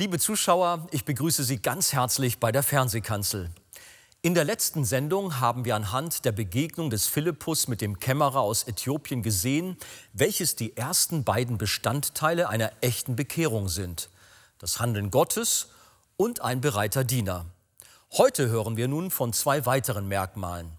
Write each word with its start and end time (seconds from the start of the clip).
Liebe 0.00 0.18
Zuschauer, 0.18 0.86
ich 0.92 1.04
begrüße 1.04 1.44
Sie 1.44 1.58
ganz 1.58 1.92
herzlich 1.92 2.38
bei 2.38 2.50
der 2.52 2.62
Fernsehkanzel. 2.62 3.50
In 4.22 4.32
der 4.32 4.44
letzten 4.44 4.86
Sendung 4.86 5.40
haben 5.40 5.66
wir 5.66 5.76
anhand 5.76 6.24
der 6.24 6.32
Begegnung 6.32 6.88
des 6.88 7.06
Philippus 7.06 7.68
mit 7.68 7.82
dem 7.82 8.00
Kämmerer 8.00 8.40
aus 8.40 8.66
Äthiopien 8.66 9.22
gesehen, 9.22 9.76
welches 10.14 10.56
die 10.56 10.74
ersten 10.74 11.22
beiden 11.22 11.58
Bestandteile 11.58 12.48
einer 12.48 12.72
echten 12.80 13.14
Bekehrung 13.14 13.68
sind. 13.68 14.08
Das 14.58 14.80
Handeln 14.80 15.10
Gottes 15.10 15.68
und 16.16 16.40
ein 16.40 16.62
bereiter 16.62 17.04
Diener. 17.04 17.44
Heute 18.12 18.48
hören 18.48 18.78
wir 18.78 18.88
nun 18.88 19.10
von 19.10 19.34
zwei 19.34 19.66
weiteren 19.66 20.08
Merkmalen. 20.08 20.72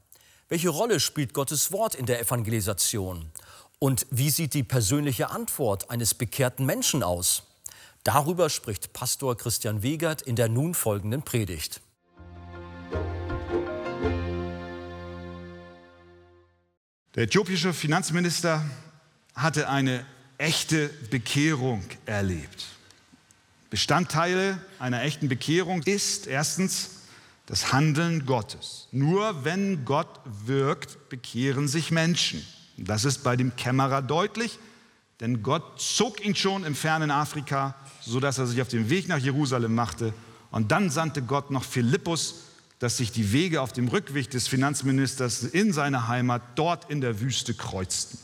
Welche 0.50 0.70
Rolle 0.70 1.00
spielt 1.00 1.36
Gottes 1.36 1.72
Wort 1.72 1.94
in 1.94 2.08
der 2.08 2.20
Evangelisation? 2.22 3.32
Und 3.78 4.08
wie 4.10 4.32
sieht 4.32 4.56
die 4.56 4.64
persönliche 4.64 5.30
Antwort 5.30 5.92
eines 5.92 6.16
bekehrten 6.16 6.66
Menschen 6.66 7.04
aus? 7.04 7.44
Darüber 8.04 8.50
spricht 8.50 8.94
Pastor 8.94 9.38
Christian 9.38 9.84
Wegert 9.84 10.24
in 10.24 10.36
der 10.36 10.50
nun 10.50 10.74
folgenden 10.74 11.22
Predigt. 11.22 11.82
Der 17.14 17.24
äthiopische 17.24 17.74
Finanzminister 17.74 18.66
hatte 19.36 19.70
eine 19.70 20.04
echte 20.40 20.88
Bekehrung 21.12 21.84
erlebt. 22.08 22.66
Bestandteile 23.70 24.60
einer 24.80 25.04
echten 25.04 25.30
Bekehrung 25.30 25.84
ist 25.84 26.26
erstens 26.26 27.02
das 27.46 27.72
Handeln 27.72 28.26
Gottes. 28.26 28.88
Nur 28.92 29.46
wenn 29.46 29.86
Gott 29.86 30.22
wirkt, 30.26 31.10
bekehren 31.10 31.68
sich 31.68 31.92
Menschen. 31.92 32.44
Das 32.78 33.06
ist 33.06 33.24
bei 33.24 33.36
dem 33.36 33.56
Kämmerer 33.56 34.02
deutlich, 34.02 34.58
denn 35.20 35.44
Gott 35.44 35.80
zog 35.80 36.26
ihn 36.26 36.36
schon 36.36 36.64
im 36.64 36.74
fernen 36.74 37.12
Afrika, 37.12 37.76
sodass 38.02 38.38
er 38.38 38.48
sich 38.48 38.62
auf 38.62 38.68
den 38.68 38.90
Weg 38.90 39.08
nach 39.08 39.18
Jerusalem 39.18 39.76
machte. 39.76 40.14
Und 40.52 40.72
dann 40.72 40.90
sandte 40.90 41.22
Gott 41.22 41.52
noch 41.52 41.64
Philippus, 41.64 42.36
dass 42.80 42.98
sich 42.98 43.12
die 43.12 43.32
Wege 43.32 43.62
auf 43.62 43.74
dem 43.74 43.88
Rückweg 43.88 44.30
des 44.32 44.48
Finanzministers 44.48 45.44
in 45.44 45.72
seine 45.72 46.08
Heimat 46.08 46.42
dort 46.56 46.90
in 46.90 47.00
der 47.00 47.20
Wüste 47.22 47.54
kreuzten. 47.54 48.18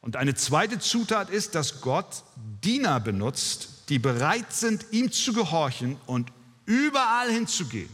Und 0.00 0.16
eine 0.16 0.34
zweite 0.34 0.78
Zutat 0.78 1.30
ist, 1.30 1.54
dass 1.54 1.80
Gott 1.80 2.24
Diener 2.64 2.98
benutzt, 2.98 3.68
die 3.88 3.98
bereit 3.98 4.52
sind, 4.52 4.86
ihm 4.90 5.12
zu 5.12 5.32
gehorchen 5.32 5.96
und 6.06 6.32
überall 6.66 7.30
hinzugehen, 7.30 7.90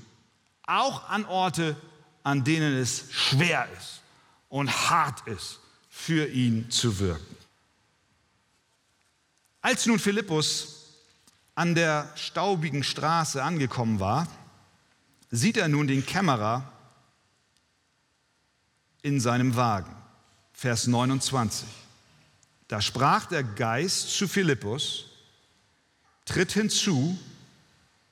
auch 0.63 1.09
an 1.09 1.25
Orte, 1.27 1.77
an 2.23 2.45
denen 2.45 2.77
es 2.77 3.05
schwer 3.11 3.69
ist 3.79 4.01
und 4.49 4.71
hart 4.91 5.27
ist, 5.27 5.61
für 5.91 6.27
ihn 6.29 6.71
zu 6.71 6.99
wirken. 6.99 7.38
Als 9.61 9.87
nun 9.87 9.99
Philippus 9.99 10.85
an 11.55 11.75
der 11.75 12.13
staubigen 12.15 12.85
Straße 12.85 13.43
angekommen 13.43 13.99
war, 13.99 14.29
sieht 15.31 15.57
er 15.57 15.69
nun 15.69 15.87
den 15.87 16.07
Kämmerer 16.07 16.73
in 19.03 19.21
seinem 19.21 19.57
Wagen. 19.57 19.95
Vers 20.53 20.87
29. 20.87 21.69
Da 22.69 22.81
sprach 22.81 23.27
der 23.27 23.43
Geist 23.43 24.11
zu 24.11 24.29
Philippus, 24.29 25.07
tritt 26.25 26.53
hinzu 26.53 27.19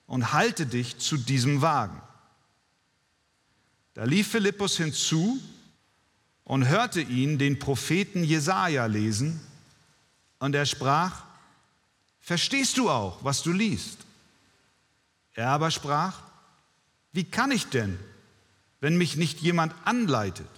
und 0.07 0.33
halte 0.33 0.67
dich 0.67 0.99
zu 0.99 1.17
diesem 1.17 1.61
Wagen. 1.63 2.01
Da 3.95 4.05
lief 4.05 4.29
Philippus 4.29 4.77
hinzu 4.77 5.41
und 6.45 6.69
hörte 6.69 7.01
ihn 7.01 7.39
den 7.39 7.59
Propheten 7.59 8.25
Jesaja 8.25 8.87
lesen, 8.87 9.41
und 10.39 10.55
er 10.55 10.67
sprach: 10.67 11.26
Verstehst 12.27 12.77
du 12.77 12.91
auch, 12.91 13.23
was 13.23 13.45
du 13.45 13.53
liest? 13.53 13.99
Er 15.35 15.51
aber 15.51 15.71
sprach: 15.71 16.19
Wie 17.13 17.23
kann 17.23 17.53
ich 17.53 17.67
denn, 17.67 18.01
wenn 18.81 18.99
mich 18.99 19.15
nicht 19.15 19.39
jemand 19.43 19.73
anleitet? 19.85 20.49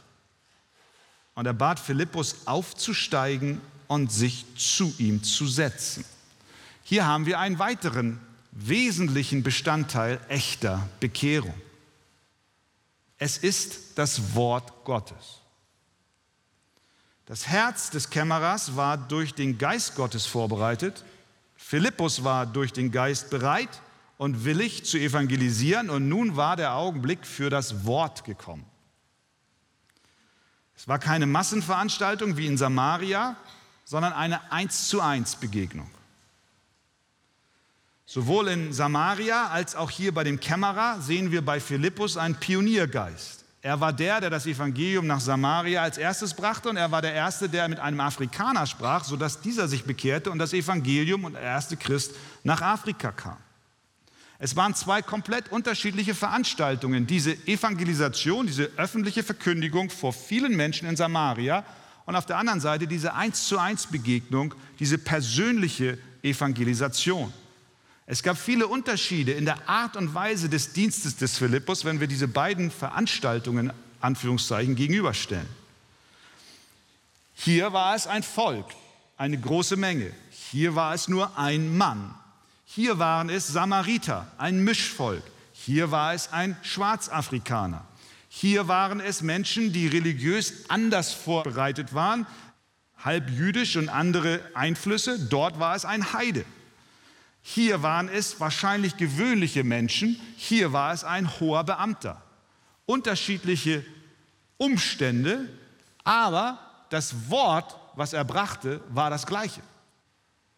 Und 1.34 1.44
er 1.44 1.52
bat 1.52 1.78
Philippus 1.78 2.46
aufzusteigen 2.46 3.60
und 3.86 4.10
sich 4.10 4.46
zu 4.56 4.94
ihm 4.96 5.22
zu 5.22 5.46
setzen. 5.46 6.06
Hier 6.84 7.04
haben 7.04 7.26
wir 7.26 7.38
einen 7.38 7.58
weiteren 7.58 8.18
wesentlichen 8.50 9.42
Bestandteil 9.42 10.20
echter 10.28 10.88
Bekehrung. 11.00 11.52
Es 13.18 13.36
ist 13.36 13.98
das 13.98 14.34
Wort 14.34 14.86
Gottes. 14.86 15.42
Das 17.26 17.46
Herz 17.46 17.90
des 17.90 18.08
Kämmerers 18.08 18.74
war 18.74 18.96
durch 18.96 19.34
den 19.34 19.58
Geist 19.58 19.96
Gottes 19.96 20.24
vorbereitet. 20.24 21.04
Philippus 21.60 22.24
war 22.24 22.46
durch 22.46 22.72
den 22.72 22.92
Geist 22.92 23.30
bereit 23.30 23.82
und 24.16 24.44
willig 24.44 24.84
zu 24.84 24.96
evangelisieren 24.96 25.90
und 25.90 26.08
nun 26.08 26.36
war 26.36 26.56
der 26.56 26.74
Augenblick 26.74 27.26
für 27.26 27.50
das 27.50 27.84
Wort 27.84 28.24
gekommen. 28.24 28.64
Es 30.74 30.86
war 30.86 31.00
keine 31.00 31.26
Massenveranstaltung 31.26 32.36
wie 32.36 32.46
in 32.46 32.56
Samaria, 32.56 33.36
sondern 33.84 34.12
eine 34.12 34.52
eins 34.52 34.88
zu 34.88 35.00
eins 35.00 35.34
Begegnung. 35.34 35.90
Sowohl 38.06 38.48
in 38.48 38.72
Samaria 38.72 39.48
als 39.48 39.74
auch 39.74 39.90
hier 39.90 40.14
bei 40.14 40.24
dem 40.24 40.38
Kämmerer 40.38 41.00
sehen 41.00 41.32
wir 41.32 41.44
bei 41.44 41.60
Philippus 41.60 42.16
einen 42.16 42.36
Pioniergeist. 42.36 43.37
Er 43.60 43.80
war 43.80 43.92
der, 43.92 44.20
der 44.20 44.30
das 44.30 44.46
Evangelium 44.46 45.06
nach 45.06 45.20
Samaria 45.20 45.82
als 45.82 45.98
erstes 45.98 46.32
brachte 46.32 46.68
und 46.68 46.76
er 46.76 46.92
war 46.92 47.02
der 47.02 47.12
Erste, 47.12 47.48
der 47.48 47.68
mit 47.68 47.80
einem 47.80 47.98
Afrikaner 47.98 48.66
sprach, 48.66 49.04
sodass 49.04 49.40
dieser 49.40 49.66
sich 49.66 49.84
bekehrte 49.84 50.30
und 50.30 50.38
das 50.38 50.52
Evangelium 50.52 51.24
und 51.24 51.32
der 51.32 51.42
erste 51.42 51.76
Christ 51.76 52.12
nach 52.44 52.62
Afrika 52.62 53.10
kam. 53.10 53.36
Es 54.38 54.54
waren 54.54 54.74
zwei 54.76 55.02
komplett 55.02 55.50
unterschiedliche 55.50 56.14
Veranstaltungen. 56.14 57.08
Diese 57.08 57.32
Evangelisation, 57.48 58.46
diese 58.46 58.70
öffentliche 58.76 59.24
Verkündigung 59.24 59.90
vor 59.90 60.12
vielen 60.12 60.56
Menschen 60.56 60.88
in 60.88 60.94
Samaria 60.94 61.64
und 62.06 62.14
auf 62.14 62.26
der 62.26 62.38
anderen 62.38 62.60
Seite 62.60 62.86
diese 62.86 63.14
eins 63.14 63.48
zu 63.48 63.58
eins 63.58 63.88
Begegnung, 63.88 64.54
diese 64.78 64.96
persönliche 64.96 65.98
Evangelisation. 66.22 67.32
Es 68.10 68.22
gab 68.22 68.38
viele 68.38 68.66
Unterschiede 68.66 69.32
in 69.32 69.44
der 69.44 69.68
Art 69.68 69.94
und 69.94 70.14
Weise 70.14 70.48
des 70.48 70.72
Dienstes 70.72 71.16
des 71.16 71.36
Philippus, 71.36 71.84
wenn 71.84 72.00
wir 72.00 72.06
diese 72.06 72.26
beiden 72.26 72.70
Veranstaltungen 72.70 73.70
Anführungszeichen 74.00 74.76
gegenüberstellen. 74.76 75.46
Hier 77.34 77.74
war 77.74 77.94
es 77.94 78.06
ein 78.06 78.22
Volk, 78.22 78.64
eine 79.18 79.38
große 79.38 79.76
Menge. 79.76 80.10
Hier 80.30 80.74
war 80.74 80.94
es 80.94 81.08
nur 81.08 81.36
ein 81.36 81.76
Mann. 81.76 82.14
Hier 82.64 82.98
waren 82.98 83.28
es 83.28 83.46
Samariter, 83.46 84.26
ein 84.38 84.64
Mischvolk. 84.64 85.22
Hier 85.52 85.90
war 85.90 86.14
es 86.14 86.32
ein 86.32 86.56
Schwarzafrikaner. 86.62 87.84
Hier 88.30 88.68
waren 88.68 89.00
es 89.00 89.20
Menschen, 89.20 89.74
die 89.74 89.86
religiös 89.86 90.70
anders 90.70 91.12
vorbereitet 91.12 91.92
waren, 91.92 92.26
halb 92.96 93.28
jüdisch 93.28 93.76
und 93.76 93.90
andere 93.90 94.40
Einflüsse. 94.54 95.18
Dort 95.18 95.60
war 95.60 95.76
es 95.76 95.84
ein 95.84 96.14
Heide. 96.14 96.46
Hier 97.54 97.82
waren 97.82 98.10
es 98.10 98.40
wahrscheinlich 98.40 98.98
gewöhnliche 98.98 99.64
Menschen, 99.64 100.20
hier 100.36 100.74
war 100.74 100.92
es 100.92 101.02
ein 101.02 101.40
hoher 101.40 101.64
Beamter. 101.64 102.20
Unterschiedliche 102.84 103.86
Umstände, 104.58 105.48
aber 106.04 106.58
das 106.90 107.30
Wort, 107.30 107.74
was 107.96 108.12
er 108.12 108.26
brachte, 108.26 108.82
war 108.90 109.08
das 109.08 109.26
gleiche. 109.26 109.62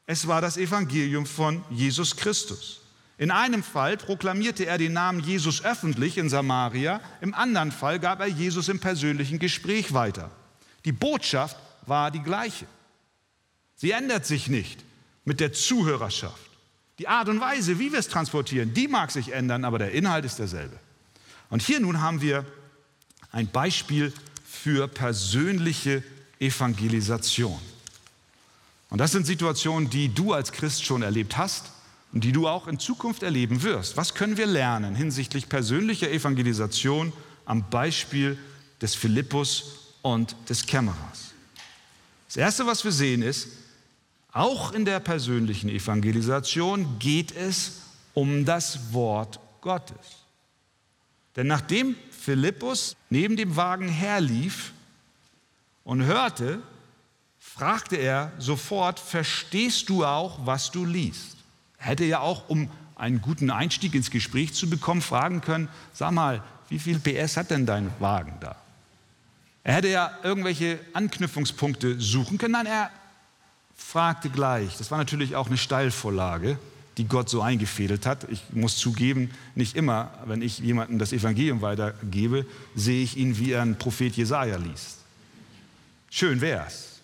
Es 0.05 0.27
war 0.27 0.41
das 0.41 0.57
Evangelium 0.57 1.27
von 1.27 1.65
Jesus 1.71 2.17
Christus. 2.17 2.81
In 3.19 3.31
einem 3.31 3.63
Fall 3.63 3.97
proklamierte 3.97 4.67
er 4.67 4.77
den 4.77 4.93
Namen 4.93 5.21
Jesus 5.21 5.65
öffentlich 5.65 6.19
in 6.19 6.29
Samaria, 6.29 7.01
im 7.21 7.35
anderen 7.35 7.71
Fall 7.71 8.01
gab 8.01 8.19
er 8.19 8.27
Jesus 8.27 8.69
im 8.69 8.81
persönlichen 8.81 9.39
Gespräch 9.39 9.93
weiter. 9.93 10.33
Die 10.85 10.93
Botschaft 10.93 11.57
war 11.87 12.11
die 12.11 12.23
gleiche. 12.23 12.67
Sie 13.77 13.93
ändert 13.93 14.27
sich 14.27 14.49
nicht 14.49 14.85
mit 15.25 15.39
der 15.39 15.53
Zuhörerschaft. 15.53 16.50
Die 17.00 17.08
Art 17.08 17.31
und 17.31 17.41
Weise, 17.41 17.79
wie 17.79 17.93
wir 17.93 17.99
es 17.99 18.08
transportieren, 18.08 18.75
die 18.75 18.87
mag 18.87 19.11
sich 19.11 19.32
ändern, 19.32 19.64
aber 19.64 19.79
der 19.79 19.93
Inhalt 19.93 20.26
ist 20.26 20.38
derselbe. 20.38 20.79
Und 21.49 21.62
hier 21.62 21.81
nun 21.81 22.02
haben 22.02 22.20
wir 22.20 22.44
ein 23.32 23.47
Beispiel 23.47 24.12
für 24.44 24.87
persönliche 24.87 26.02
Evangelisation. 26.38 27.58
Und 28.91 28.99
das 28.99 29.12
sind 29.12 29.25
Situationen, 29.25 29.88
die 29.88 30.12
du 30.12 30.35
als 30.35 30.52
Christ 30.52 30.85
schon 30.85 31.00
erlebt 31.00 31.38
hast 31.38 31.73
und 32.12 32.23
die 32.23 32.32
du 32.32 32.47
auch 32.47 32.69
in 32.69 32.79
Zukunft 32.79 33.23
erleben 33.23 33.62
wirst. 33.62 33.97
Was 33.97 34.14
können 34.14 34.37
wir 34.37 34.44
lernen 34.44 34.94
hinsichtlich 34.94 35.49
persönlicher 35.49 36.11
Evangelisation 36.11 37.14
am 37.47 37.70
Beispiel 37.70 38.37
des 38.82 38.94
Philippus 38.94 39.94
und 40.02 40.37
des 40.50 40.67
Kämmerers? 40.67 41.31
Das 42.29 42.37
Erste, 42.37 42.67
was 42.67 42.85
wir 42.85 42.93
sehen, 42.93 43.23
ist, 43.23 43.49
auch 44.32 44.73
in 44.73 44.85
der 44.85 45.00
persönlichen 45.00 45.69
Evangelisation 45.69 46.99
geht 46.99 47.35
es 47.35 47.82
um 48.15 48.44
das 48.44 48.93
Wort 48.93 49.41
Gottes. 49.61 50.25
Denn 51.37 51.47
nachdem 51.47 51.97
Philippus 52.11 52.97
neben 53.09 53.37
dem 53.37 53.56
Wagen 53.56 53.88
herlief 53.88 54.73
und 55.85 56.03
hörte, 56.03 56.62
fragte 57.38 57.97
er 57.97 58.32
sofort, 58.38 59.00
verstehst 59.00 59.88
du 59.88 60.05
auch, 60.05 60.44
was 60.47 60.71
du 60.71 60.85
liest? 60.85 61.37
Er 61.79 61.87
hätte 61.87 62.05
ja 62.05 62.21
auch, 62.21 62.49
um 62.49 62.71
einen 62.97 63.23
guten 63.23 63.50
Einstieg 63.50 63.94
ins 63.94 64.11
Gespräch 64.11 64.53
zu 64.53 64.69
bekommen, 64.69 65.00
fragen 65.00 65.41
können, 65.41 65.69
sag 65.93 66.12
mal, 66.12 66.43
wie 66.69 66.79
viel 66.79 67.00
PS 67.00 67.37
hat 67.37 67.50
denn 67.50 67.67
dein 67.67 67.91
Wagen 67.99 68.35
da? 68.41 68.56
Er 69.65 69.75
hätte 69.75 69.88
ja 69.88 70.19
irgendwelche 70.23 70.79
Anknüpfungspunkte 70.93 72.00
suchen 72.00 72.38
können. 72.38 72.53
Nein, 72.53 72.67
er 72.67 72.91
fragte 73.81 74.31
gleich. 74.31 74.77
Das 74.77 74.91
war 74.91 74.99
natürlich 74.99 75.35
auch 75.35 75.49
eine 75.49 75.56
Steilvorlage, 75.59 76.59
die 76.97 77.09
Gott 77.09 77.29
so 77.29 77.43
eingefädelt 77.43 78.06
hat. 78.06 78.27
Ich 78.31 78.43
muss 78.53 78.77
zugeben, 78.77 79.31
nicht 79.55 79.75
immer, 79.75 80.12
wenn 80.27 80.43
ich 80.43 80.59
jemandem 80.59 80.99
das 80.99 81.12
Evangelium 81.12 81.62
weitergebe, 81.62 82.47
sehe 82.75 83.03
ich 83.03 83.17
ihn, 83.17 83.38
wie 83.38 83.53
er 83.53 83.62
einen 83.62 83.77
Prophet 83.77 84.15
Jesaja 84.15 84.56
liest. 84.56 84.99
Schön 86.11 86.41
wär's. 86.41 87.00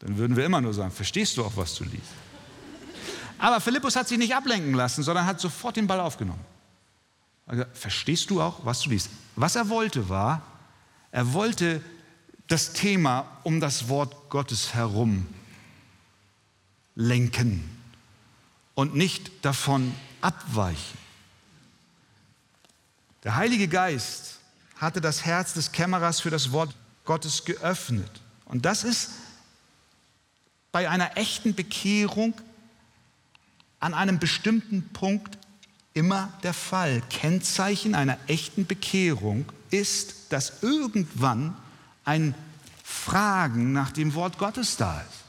Dann 0.00 0.18
würden 0.18 0.36
wir 0.36 0.44
immer 0.44 0.60
nur 0.60 0.74
sagen: 0.74 0.90
Verstehst 0.90 1.36
du 1.36 1.44
auch, 1.44 1.56
was 1.56 1.74
du 1.74 1.84
liest? 1.84 2.12
Aber 3.38 3.60
Philippus 3.60 3.96
hat 3.96 4.08
sich 4.08 4.18
nicht 4.18 4.34
ablenken 4.34 4.74
lassen, 4.74 5.02
sondern 5.02 5.26
hat 5.26 5.40
sofort 5.40 5.76
den 5.76 5.86
Ball 5.86 6.00
aufgenommen. 6.00 6.44
Verstehst 7.72 8.30
du 8.30 8.42
auch, 8.42 8.64
was 8.64 8.80
du 8.80 8.90
liest? 8.90 9.10
Was 9.36 9.56
er 9.56 9.68
wollte 9.68 10.08
war, 10.08 10.42
er 11.12 11.32
wollte 11.32 11.80
das 12.48 12.72
Thema 12.72 13.26
um 13.42 13.60
das 13.60 13.88
Wort 13.88 14.30
Gottes 14.30 14.74
herum 14.74 15.26
lenken 16.94 17.68
und 18.74 18.94
nicht 18.94 19.44
davon 19.44 19.94
abweichen. 20.20 20.98
Der 23.24 23.36
Heilige 23.36 23.68
Geist 23.68 24.38
hatte 24.76 25.00
das 25.00 25.24
Herz 25.24 25.54
des 25.54 25.72
Kämmerers 25.72 26.20
für 26.20 26.30
das 26.30 26.52
Wort 26.52 26.74
Gottes 27.04 27.44
geöffnet. 27.44 28.10
Und 28.44 28.64
das 28.64 28.84
ist 28.84 29.10
bei 30.70 30.88
einer 30.88 31.16
echten 31.16 31.54
Bekehrung 31.54 32.34
an 33.80 33.94
einem 33.94 34.18
bestimmten 34.18 34.88
Punkt 34.90 35.38
immer 35.94 36.32
der 36.42 36.54
Fall. 36.54 37.02
Kennzeichen 37.08 37.94
einer 37.94 38.18
echten 38.26 38.66
Bekehrung 38.66 39.46
ist, 39.70 40.30
dass 40.30 40.62
irgendwann 40.62 41.56
ein 42.06 42.34
Fragen 42.82 43.74
nach 43.74 43.90
dem 43.90 44.14
Wort 44.14 44.38
Gottes 44.38 44.78
da 44.78 44.98
ist. 45.02 45.24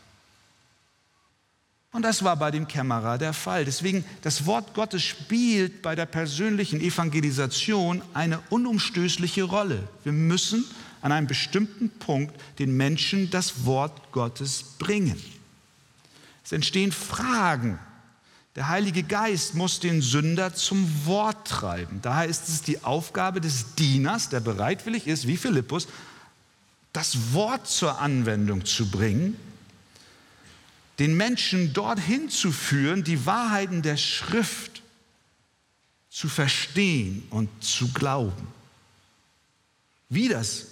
Und 1.91 2.03
das 2.03 2.23
war 2.23 2.37
bei 2.37 2.51
dem 2.51 2.67
Kämmerer 2.67 3.17
der 3.17 3.33
Fall. 3.33 3.65
Deswegen, 3.65 4.05
das 4.21 4.45
Wort 4.45 4.73
Gottes 4.73 5.03
spielt 5.03 5.81
bei 5.81 5.95
der 5.95 6.05
persönlichen 6.05 6.79
Evangelisation 6.79 8.01
eine 8.13 8.39
unumstößliche 8.49 9.43
Rolle. 9.43 9.87
Wir 10.05 10.13
müssen 10.13 10.63
an 11.01 11.11
einem 11.11 11.27
bestimmten 11.27 11.89
Punkt 11.89 12.33
den 12.59 12.77
Menschen 12.77 13.29
das 13.29 13.65
Wort 13.65 14.13
Gottes 14.13 14.63
bringen. 14.77 15.21
Es 16.45 16.53
entstehen 16.53 16.93
Fragen 16.93 17.79
der 18.57 18.69
Heilige 18.69 19.03
Geist 19.03 19.53
muss 19.53 19.79
den 19.79 20.01
Sünder 20.01 20.55
zum 20.55 21.05
Wort 21.05 21.47
treiben. 21.47 21.99
Daher 22.01 22.25
ist 22.25 22.49
es 22.49 22.63
die 22.63 22.83
Aufgabe 22.83 23.39
des 23.39 23.75
Dieners, 23.75 24.29
der 24.29 24.39
bereitwillig 24.39 25.05
ist, 25.05 25.27
wie 25.27 25.37
Philippus, 25.37 25.87
das 26.97 27.31
Wort 27.31 27.67
zur 27.67 28.01
Anwendung 28.01 28.65
zu 28.65 28.89
bringen, 28.89 29.37
den 30.97 31.15
Menschen 31.15 31.71
dorthin 31.71 32.27
zu 32.27 32.51
führen, 32.51 33.03
die 33.03 33.23
Wahrheiten 33.27 33.83
der 33.83 33.97
Schrift 33.97 34.81
zu 36.09 36.27
verstehen 36.27 37.21
und 37.29 37.49
zu 37.63 37.93
glauben. 37.93 38.47
Wie 40.09 40.27
das 40.27 40.65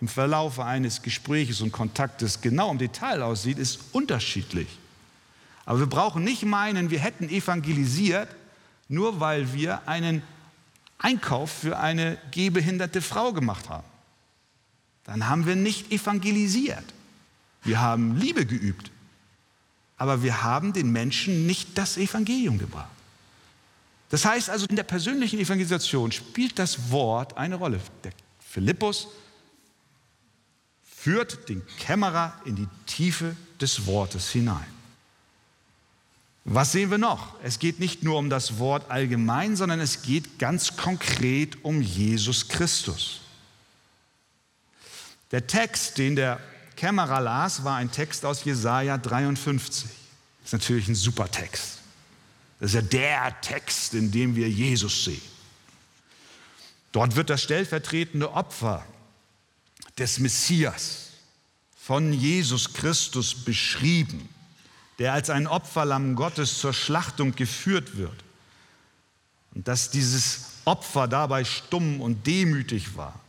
im 0.00 0.08
Verlauf 0.08 0.60
eines 0.60 1.02
Gespräches 1.02 1.60
und 1.60 1.72
Kontaktes 1.72 2.40
genau 2.40 2.70
im 2.70 2.78
Detail 2.78 3.20
aussieht, 3.20 3.58
ist 3.58 3.78
unterschiedlich. 3.92 4.68
Aber 5.66 5.80
wir 5.80 5.88
brauchen 5.88 6.24
nicht 6.24 6.42
meinen, 6.42 6.88
wir 6.88 7.00
hätten 7.00 7.28
evangelisiert, 7.28 8.30
nur 8.88 9.20
weil 9.20 9.52
wir 9.52 9.86
einen 9.86 10.22
Einkauf 10.96 11.50
für 11.50 11.78
eine 11.78 12.16
gehbehinderte 12.30 13.02
Frau 13.02 13.34
gemacht 13.34 13.68
haben. 13.68 13.95
Dann 15.06 15.28
haben 15.28 15.46
wir 15.46 15.56
nicht 15.56 15.92
evangelisiert. 15.92 16.84
Wir 17.62 17.80
haben 17.80 18.16
Liebe 18.16 18.44
geübt. 18.44 18.90
Aber 19.96 20.22
wir 20.22 20.42
haben 20.42 20.72
den 20.72 20.92
Menschen 20.92 21.46
nicht 21.46 21.78
das 21.78 21.96
Evangelium 21.96 22.58
gebracht. 22.58 22.90
Das 24.10 24.24
heißt 24.24 24.50
also, 24.50 24.66
in 24.66 24.76
der 24.76 24.82
persönlichen 24.82 25.38
Evangelisation 25.38 26.12
spielt 26.12 26.58
das 26.58 26.90
Wort 26.90 27.36
eine 27.36 27.54
Rolle. 27.54 27.80
Der 28.04 28.12
Philippus 28.40 29.08
führt 30.84 31.48
den 31.48 31.62
Kämmerer 31.78 32.34
in 32.44 32.56
die 32.56 32.68
Tiefe 32.86 33.36
des 33.60 33.86
Wortes 33.86 34.30
hinein. 34.30 34.66
Was 36.44 36.72
sehen 36.72 36.90
wir 36.90 36.98
noch? 36.98 37.34
Es 37.42 37.58
geht 37.58 37.80
nicht 37.80 38.04
nur 38.04 38.18
um 38.18 38.30
das 38.30 38.58
Wort 38.58 38.90
allgemein, 38.90 39.56
sondern 39.56 39.80
es 39.80 40.02
geht 40.02 40.38
ganz 40.38 40.76
konkret 40.76 41.64
um 41.64 41.80
Jesus 41.80 42.46
Christus. 42.48 43.20
Der 45.32 45.46
Text, 45.46 45.98
den 45.98 46.16
der 46.16 46.40
Kämmerer 46.76 47.20
las, 47.20 47.64
war 47.64 47.76
ein 47.76 47.90
Text 47.90 48.24
aus 48.24 48.44
Jesaja 48.44 48.98
53. 48.98 49.84
Das 49.84 50.46
ist 50.46 50.52
natürlich 50.52 50.88
ein 50.88 50.94
super 50.94 51.30
Text. 51.30 51.78
Das 52.60 52.70
ist 52.70 52.74
ja 52.74 52.82
der 52.82 53.40
Text, 53.40 53.94
in 53.94 54.10
dem 54.10 54.36
wir 54.36 54.48
Jesus 54.48 55.04
sehen. 55.04 55.22
Dort 56.92 57.16
wird 57.16 57.30
das 57.30 57.42
stellvertretende 57.42 58.32
Opfer 58.32 58.84
des 59.98 60.18
Messias 60.18 61.08
von 61.76 62.12
Jesus 62.12 62.72
Christus 62.72 63.34
beschrieben 63.34 64.28
der 64.98 65.12
als 65.12 65.30
ein 65.30 65.46
Opferlamm 65.46 66.14
Gottes 66.14 66.58
zur 66.58 66.72
Schlachtung 66.72 67.34
geführt 67.34 67.96
wird. 67.96 68.24
Und 69.54 69.68
dass 69.68 69.90
dieses 69.90 70.46
Opfer 70.64 71.06
dabei 71.08 71.44
stumm 71.44 72.00
und 72.00 72.26
demütig 72.26 72.96
war. 72.96 73.20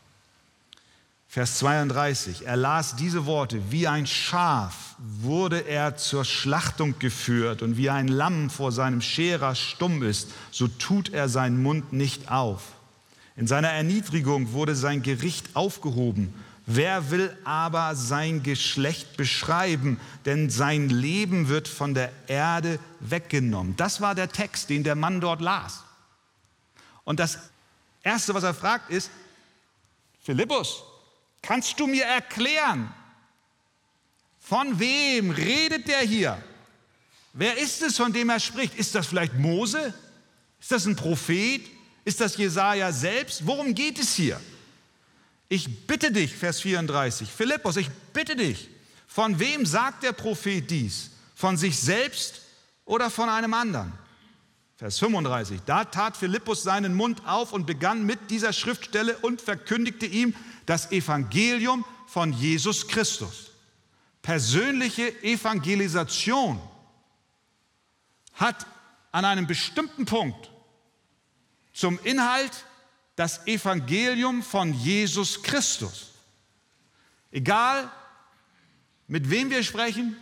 Vers 1.29 1.59
32, 1.59 2.45
er 2.45 2.55
las 2.55 2.95
diese 2.95 3.25
Worte, 3.25 3.71
wie 3.71 3.87
ein 3.87 4.07
Schaf 4.07 4.95
wurde 4.97 5.59
er 5.67 5.97
zur 5.97 6.25
Schlachtung 6.25 6.97
geführt 6.99 7.61
und 7.61 7.77
wie 7.77 7.89
ein 7.89 8.07
Lamm 8.07 8.49
vor 8.49 8.71
seinem 8.71 9.01
Scherer 9.01 9.53
stumm 9.53 10.03
ist, 10.03 10.29
so 10.51 10.67
tut 10.67 11.09
er 11.09 11.29
seinen 11.29 11.61
Mund 11.61 11.93
nicht 11.93 12.31
auf. 12.31 12.61
In 13.35 13.45
seiner 13.45 13.69
Erniedrigung 13.69 14.53
wurde 14.53 14.75
sein 14.75 15.03
Gericht 15.03 15.55
aufgehoben 15.55 16.33
Wer 16.69 17.11
will 17.11 17.35
aber 17.45 17.95
sein 17.95 18.43
Geschlecht 18.43 19.15
beschreiben? 19.15 20.01
Denn 20.25 20.49
sein 20.49 20.89
Leben 20.89 21.47
wird 21.47 21.69
von 21.69 21.93
der 21.93 22.11
Erde 22.27 22.77
weggenommen. 22.99 23.77
Das 23.77 24.01
war 24.01 24.15
der 24.15 24.27
Text, 24.27 24.69
den 24.69 24.83
der 24.83 24.95
Mann 24.95 25.21
dort 25.21 25.39
las. 25.39 25.85
Und 27.05 27.21
das 27.21 27.39
Erste, 28.03 28.33
was 28.33 28.43
er 28.43 28.53
fragt, 28.53 28.89
ist, 28.89 29.09
Philippus, 30.21 30.83
kannst 31.47 31.79
du 31.79 31.87
mir 31.87 32.03
erklären, 32.03 32.93
von 34.37 34.79
wem 34.79 35.31
redet 35.31 35.87
der 35.87 36.01
hier? 36.01 36.43
Wer 37.31 37.57
ist 37.57 37.81
es, 37.81 37.95
von 37.95 38.11
dem 38.11 38.29
er 38.29 38.39
spricht? 38.39 38.75
Ist 38.75 38.93
das 38.95 39.07
vielleicht 39.07 39.33
Mose? 39.35 39.93
Ist 40.59 40.71
das 40.71 40.85
ein 40.85 40.97
Prophet? 40.97 41.61
Ist 42.03 42.19
das 42.19 42.35
Jesaja 42.35 42.91
selbst? 42.91 43.47
Worum 43.47 43.73
geht 43.73 43.97
es 43.97 44.13
hier? 44.15 44.41
Ich 45.47 45.87
bitte 45.87 46.11
dich, 46.11 46.35
Vers 46.35 46.59
34, 46.59 47.29
Philippus, 47.31 47.77
ich 47.77 47.89
bitte 48.11 48.35
dich, 48.35 48.67
von 49.07 49.39
wem 49.39 49.65
sagt 49.65 50.03
der 50.03 50.11
Prophet 50.11 50.69
dies? 50.69 51.11
Von 51.33 51.55
sich 51.55 51.79
selbst 51.79 52.41
oder 52.83 53.09
von 53.09 53.29
einem 53.29 53.53
anderen? 53.53 53.93
Vers 54.77 54.99
35, 54.99 55.61
da 55.65 55.85
tat 55.85 56.15
Philippus 56.15 56.61
seinen 56.61 56.93
Mund 56.93 57.25
auf 57.25 57.51
und 57.51 57.65
begann 57.65 58.05
mit 58.05 58.29
dieser 58.29 58.53
Schriftstelle 58.53 59.17
und 59.17 59.41
verkündigte 59.41 60.05
ihm 60.05 60.35
das 60.67 60.91
Evangelium 60.91 61.83
von 62.05 62.31
Jesus 62.31 62.87
Christus. 62.87 63.49
Persönliche 64.21 65.23
Evangelisation 65.23 66.61
hat 68.33 68.67
an 69.11 69.25
einem 69.25 69.47
bestimmten 69.47 70.05
Punkt 70.05 70.51
zum 71.73 71.97
Inhalt 72.03 72.65
das 73.15 73.47
Evangelium 73.47 74.43
von 74.43 74.73
Jesus 74.73 75.41
Christus. 75.41 76.11
Egal, 77.31 77.89
mit 79.07 79.31
wem 79.31 79.49
wir 79.49 79.63
sprechen, 79.63 80.15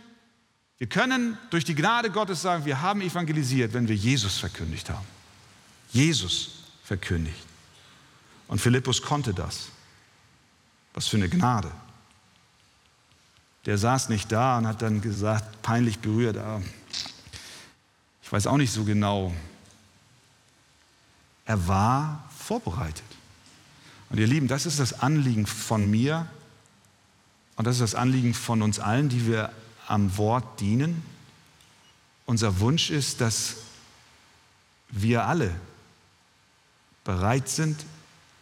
wir 0.78 0.86
können 0.86 1.38
durch 1.50 1.64
die 1.64 1.74
Gnade 1.74 2.10
Gottes 2.10 2.42
sagen, 2.42 2.64
wir 2.64 2.82
haben 2.82 3.00
evangelisiert, 3.00 3.72
wenn 3.72 3.88
wir 3.88 3.96
Jesus 3.96 4.38
verkündigt 4.38 4.90
haben. 4.90 5.06
Jesus 5.90 6.64
verkündigt. 6.84 7.46
Und 8.48 8.60
Philippus 8.60 9.00
konnte 9.00 9.32
das. 9.32 9.68
Was 10.92 11.08
für 11.08 11.16
eine 11.16 11.28
Gnade. 11.28 11.70
Der 13.64 13.78
saß 13.78 14.10
nicht 14.10 14.30
da 14.30 14.58
und 14.58 14.66
hat 14.66 14.82
dann 14.82 15.00
gesagt, 15.00 15.62
peinlich 15.62 15.98
berührt, 15.98 16.36
ah, 16.36 16.60
ich 18.22 18.30
weiß 18.30 18.46
auch 18.46 18.56
nicht 18.56 18.72
so 18.72 18.84
genau. 18.84 19.34
Er 21.44 21.66
war 21.66 22.28
vorbereitet. 22.36 23.04
Und 24.10 24.18
ihr 24.18 24.26
Lieben, 24.26 24.46
das 24.46 24.66
ist 24.66 24.78
das 24.78 25.00
Anliegen 25.00 25.46
von 25.46 25.90
mir 25.90 26.28
und 27.56 27.66
das 27.66 27.76
ist 27.76 27.82
das 27.82 27.94
Anliegen 27.94 28.34
von 28.34 28.62
uns 28.62 28.78
allen, 28.78 29.08
die 29.08 29.26
wir 29.26 29.52
am 29.86 30.16
Wort 30.16 30.60
dienen, 30.60 31.02
unser 32.24 32.60
Wunsch 32.60 32.90
ist, 32.90 33.20
dass 33.20 33.56
wir 34.90 35.24
alle 35.24 35.54
bereit 37.04 37.48
sind, 37.48 37.84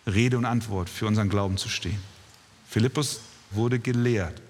Rede 0.06 0.38
und 0.38 0.44
Antwort 0.44 0.88
für 0.88 1.06
unseren 1.06 1.28
Glauben 1.28 1.56
zu 1.56 1.68
stehen. 1.68 2.00
Philippus 2.68 3.20
wurde 3.50 3.78
gelehrt 3.78 4.40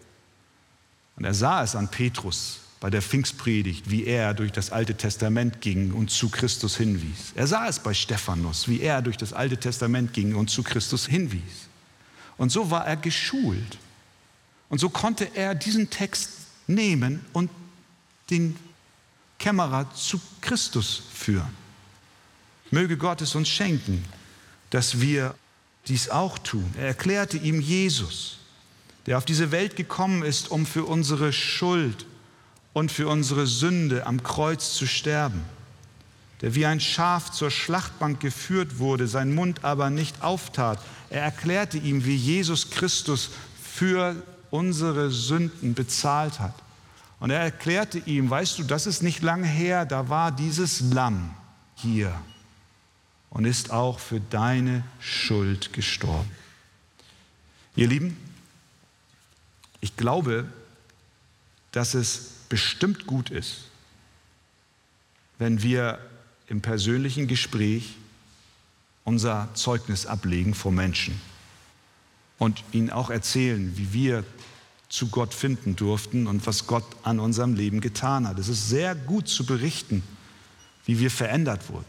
und 1.16 1.24
er 1.24 1.34
sah 1.34 1.62
es 1.62 1.76
an 1.76 1.90
Petrus 1.90 2.60
bei 2.80 2.90
der 2.90 3.02
Pfingstpredigt, 3.02 3.90
wie 3.90 4.04
er 4.04 4.34
durch 4.34 4.52
das 4.52 4.70
Alte 4.70 4.94
Testament 4.94 5.60
ging 5.60 5.92
und 5.92 6.10
zu 6.10 6.28
Christus 6.28 6.76
hinwies. 6.76 7.32
Er 7.34 7.46
sah 7.46 7.66
es 7.66 7.78
bei 7.78 7.94
Stephanus, 7.94 8.68
wie 8.68 8.80
er 8.80 9.00
durch 9.00 9.16
das 9.16 9.32
Alte 9.32 9.56
Testament 9.56 10.12
ging 10.12 10.34
und 10.34 10.50
zu 10.50 10.62
Christus 10.62 11.06
hinwies. 11.06 11.68
Und 12.36 12.50
so 12.50 12.70
war 12.70 12.86
er 12.86 12.96
geschult. 12.96 13.78
Und 14.68 14.80
so 14.80 14.90
konnte 14.90 15.34
er 15.34 15.54
diesen 15.54 15.88
Text 15.88 16.30
nehmen 16.66 17.24
und 17.32 17.50
den 18.30 18.56
Kämmerer 19.38 19.92
zu 19.94 20.20
Christus 20.40 21.02
führen. 21.12 21.54
Möge 22.70 22.96
Gott 22.96 23.20
es 23.20 23.34
uns 23.34 23.48
schenken, 23.48 24.04
dass 24.70 25.00
wir 25.00 25.34
dies 25.86 26.08
auch 26.08 26.38
tun. 26.38 26.72
Er 26.78 26.86
erklärte 26.86 27.36
ihm 27.36 27.60
Jesus, 27.60 28.38
der 29.06 29.18
auf 29.18 29.24
diese 29.24 29.50
Welt 29.50 29.76
gekommen 29.76 30.22
ist, 30.22 30.50
um 30.50 30.66
für 30.66 30.84
unsere 30.84 31.32
Schuld 31.32 32.06
und 32.72 32.90
für 32.90 33.08
unsere 33.08 33.46
Sünde 33.46 34.06
am 34.06 34.22
Kreuz 34.22 34.74
zu 34.74 34.86
sterben, 34.86 35.44
der 36.40 36.54
wie 36.54 36.66
ein 36.66 36.80
Schaf 36.80 37.30
zur 37.30 37.50
Schlachtbank 37.50 38.20
geführt 38.20 38.78
wurde, 38.78 39.06
sein 39.06 39.34
Mund 39.34 39.62
aber 39.62 39.90
nicht 39.90 40.22
auftat. 40.22 40.80
Er 41.10 41.22
erklärte 41.22 41.78
ihm, 41.78 42.04
wie 42.04 42.16
Jesus 42.16 42.70
Christus 42.70 43.30
für 43.62 44.16
unsere 44.54 45.10
Sünden 45.10 45.74
bezahlt 45.74 46.38
hat. 46.38 46.54
Und 47.18 47.30
er 47.30 47.40
erklärte 47.40 47.98
ihm, 47.98 48.30
weißt 48.30 48.60
du, 48.60 48.62
das 48.62 48.86
ist 48.86 49.02
nicht 49.02 49.20
lange 49.20 49.48
her, 49.48 49.84
da 49.84 50.08
war 50.08 50.30
dieses 50.30 50.80
Lamm 50.92 51.34
hier 51.74 52.14
und 53.30 53.46
ist 53.46 53.72
auch 53.72 53.98
für 53.98 54.20
deine 54.20 54.84
Schuld 55.00 55.72
gestorben. 55.72 56.30
Ihr 57.74 57.88
Lieben, 57.88 58.16
ich 59.80 59.96
glaube, 59.96 60.46
dass 61.72 61.94
es 61.94 62.34
bestimmt 62.48 63.08
gut 63.08 63.30
ist, 63.30 63.64
wenn 65.40 65.62
wir 65.64 65.98
im 66.46 66.60
persönlichen 66.60 67.26
Gespräch 67.26 67.96
unser 69.02 69.48
Zeugnis 69.54 70.06
ablegen 70.06 70.54
vor 70.54 70.70
Menschen 70.70 71.20
und 72.38 72.62
ihnen 72.72 72.90
auch 72.90 73.10
erzählen, 73.10 73.76
wie 73.76 73.92
wir 73.92 74.24
zu 74.88 75.08
Gott 75.08 75.34
finden 75.34 75.76
durften 75.76 76.26
und 76.26 76.46
was 76.46 76.66
Gott 76.66 76.84
an 77.02 77.18
unserem 77.18 77.54
Leben 77.54 77.80
getan 77.80 78.28
hat. 78.28 78.38
Es 78.38 78.48
ist 78.48 78.68
sehr 78.68 78.94
gut 78.94 79.28
zu 79.28 79.44
berichten, 79.44 80.02
wie 80.84 80.98
wir 81.00 81.10
verändert 81.10 81.68
wurden. 81.68 81.84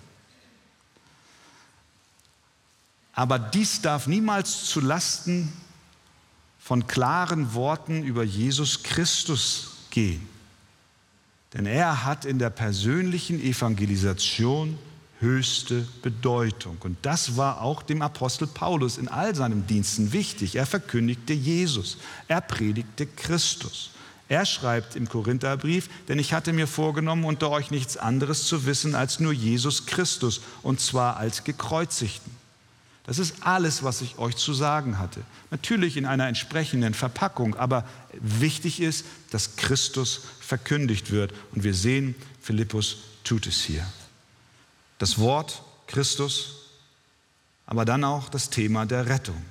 Aber 3.14 3.40
dies 3.40 3.82
darf 3.82 4.08
niemals 4.08 4.66
zu 4.66 4.82
Lasten 4.82 5.52
von 6.60 6.88
klaren 6.88 7.54
Worten 7.54 8.04
über 8.04 8.24
Jesus 8.24 8.84
Christus 8.84 9.72
gehen. 9.90 10.28
Denn 11.54 11.66
er 11.66 12.04
hat 12.04 12.26
in 12.26 12.40
der 12.40 12.50
persönlichen 12.50 13.40
Evangelisation 13.40 14.78
höchste 15.26 15.88
Bedeutung. 16.04 16.78
Und 16.82 16.98
das 17.02 17.36
war 17.36 17.62
auch 17.62 17.82
dem 17.82 18.02
Apostel 18.02 18.48
Paulus 18.48 18.98
in 18.98 19.08
all 19.08 19.34
seinen 19.34 19.66
Diensten 19.66 20.14
wichtig. 20.14 20.56
Er 20.56 20.68
verkündigte 20.68 21.34
Jesus, 21.34 21.98
er 22.28 22.42
predigte 22.42 23.08
Christus. 23.08 23.90
Er 24.28 24.46
schreibt 24.46 24.96
im 24.96 25.08
Korintherbrief, 25.10 25.90
denn 26.08 26.18
ich 26.18 26.34
hatte 26.34 26.54
mir 26.54 26.68
vorgenommen, 26.68 27.26
unter 27.26 27.50
euch 27.52 27.70
nichts 27.70 27.98
anderes 27.98 28.48
zu 28.48 28.66
wissen 28.66 28.96
als 28.96 29.20
nur 29.20 29.34
Jesus 29.34 29.86
Christus, 29.86 30.42
und 30.64 30.80
zwar 30.80 31.18
als 31.18 31.44
gekreuzigten. 31.44 32.32
Das 33.06 33.20
ist 33.20 33.36
alles, 33.42 33.84
was 33.84 34.02
ich 34.02 34.18
euch 34.18 34.36
zu 34.36 34.54
sagen 34.54 34.98
hatte. 34.98 35.22
Natürlich 35.52 35.96
in 35.96 36.08
einer 36.08 36.28
entsprechenden 36.28 36.96
Verpackung, 36.96 37.56
aber 37.56 37.86
wichtig 38.14 38.80
ist, 38.80 39.06
dass 39.30 39.58
Christus 39.58 40.22
verkündigt 40.40 41.12
wird. 41.12 41.32
Und 41.54 41.64
wir 41.64 41.76
sehen, 41.76 42.16
Philippus 42.42 42.98
tut 43.24 43.46
es 43.46 43.62
hier. 43.62 43.86
Das 44.98 45.20
Wort 45.20 45.62
Christus, 45.88 46.56
aber 47.66 47.86
dann 47.86 48.04
auch 48.04 48.30
das 48.30 48.50
Thema 48.50 48.86
der 48.86 49.08
Rettung. 49.08 49.42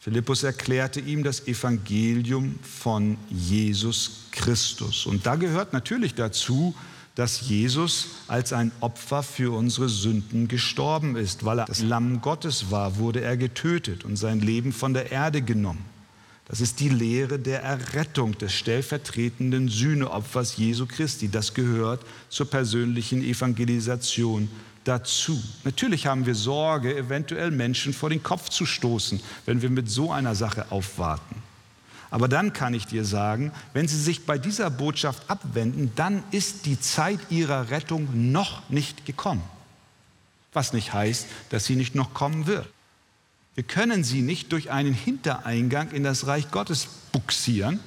Philippus 0.00 0.42
erklärte 0.42 0.98
ihm 0.98 1.22
das 1.22 1.46
Evangelium 1.46 2.58
von 2.62 3.16
Jesus 3.30 4.22
Christus. 4.32 5.06
Und 5.06 5.26
da 5.26 5.36
gehört 5.36 5.72
natürlich 5.72 6.14
dazu, 6.14 6.74
dass 7.14 7.42
Jesus 7.42 8.08
als 8.26 8.52
ein 8.52 8.72
Opfer 8.80 9.22
für 9.22 9.56
unsere 9.56 9.88
Sünden 9.88 10.48
gestorben 10.48 11.14
ist. 11.14 11.44
Weil 11.44 11.60
er 11.60 11.66
das 11.66 11.82
Lamm 11.82 12.20
Gottes 12.20 12.70
war, 12.70 12.96
wurde 12.96 13.20
er 13.20 13.36
getötet 13.36 14.04
und 14.04 14.16
sein 14.16 14.40
Leben 14.40 14.72
von 14.72 14.94
der 14.94 15.12
Erde 15.12 15.42
genommen. 15.42 15.84
Das 16.46 16.60
ist 16.60 16.80
die 16.80 16.88
Lehre 16.88 17.38
der 17.38 17.62
Errettung 17.62 18.36
des 18.36 18.52
stellvertretenden 18.52 19.68
Sühneopfers 19.68 20.56
Jesu 20.56 20.86
Christi. 20.86 21.28
Das 21.28 21.54
gehört 21.54 22.04
zur 22.28 22.50
persönlichen 22.50 23.22
Evangelisation 23.22 24.50
dazu. 24.84 25.42
Natürlich 25.64 26.06
haben 26.06 26.26
wir 26.26 26.34
Sorge, 26.34 26.96
eventuell 26.96 27.50
Menschen 27.50 27.92
vor 27.92 28.10
den 28.10 28.22
Kopf 28.22 28.48
zu 28.48 28.66
stoßen, 28.66 29.20
wenn 29.46 29.62
wir 29.62 29.70
mit 29.70 29.90
so 29.90 30.12
einer 30.12 30.34
Sache 30.34 30.66
aufwarten. 30.70 31.42
Aber 32.10 32.28
dann 32.28 32.52
kann 32.52 32.74
ich 32.74 32.86
dir 32.86 33.06
sagen, 33.06 33.52
wenn 33.72 33.88
sie 33.88 33.98
sich 33.98 34.26
bei 34.26 34.36
dieser 34.36 34.68
Botschaft 34.68 35.30
abwenden, 35.30 35.92
dann 35.96 36.22
ist 36.30 36.66
die 36.66 36.78
Zeit 36.78 37.18
ihrer 37.30 37.70
Rettung 37.70 38.30
noch 38.32 38.68
nicht 38.68 39.06
gekommen. 39.06 39.42
Was 40.52 40.74
nicht 40.74 40.92
heißt, 40.92 41.26
dass 41.48 41.64
sie 41.64 41.76
nicht 41.76 41.94
noch 41.94 42.12
kommen 42.12 42.46
wird. 42.46 42.68
Wir 43.54 43.64
können 43.64 44.04
sie 44.04 44.20
nicht 44.20 44.52
durch 44.52 44.70
einen 44.70 44.92
Hintereingang 44.92 45.90
in 45.90 46.04
das 46.04 46.26
Reich 46.26 46.50
Gottes 46.50 46.86
buxieren, 47.12 47.80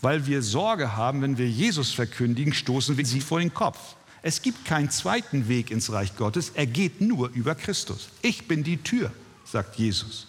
weil 0.00 0.26
wir 0.26 0.42
Sorge 0.42 0.96
haben, 0.96 1.22
wenn 1.22 1.38
wir 1.38 1.48
Jesus 1.48 1.92
verkündigen, 1.92 2.54
stoßen 2.54 2.96
wir 2.96 3.06
sie 3.06 3.20
vor 3.20 3.38
den 3.38 3.52
Kopf. 3.52 3.96
Es 4.22 4.40
gibt 4.40 4.64
keinen 4.64 4.90
zweiten 4.90 5.48
Weg 5.48 5.70
ins 5.70 5.90
Reich 5.90 6.16
Gottes, 6.16 6.52
er 6.54 6.66
geht 6.66 7.00
nur 7.00 7.30
über 7.30 7.54
Christus. 7.54 8.08
Ich 8.22 8.46
bin 8.46 8.62
die 8.62 8.76
Tür, 8.78 9.10
sagt 9.44 9.76
Jesus. 9.76 10.28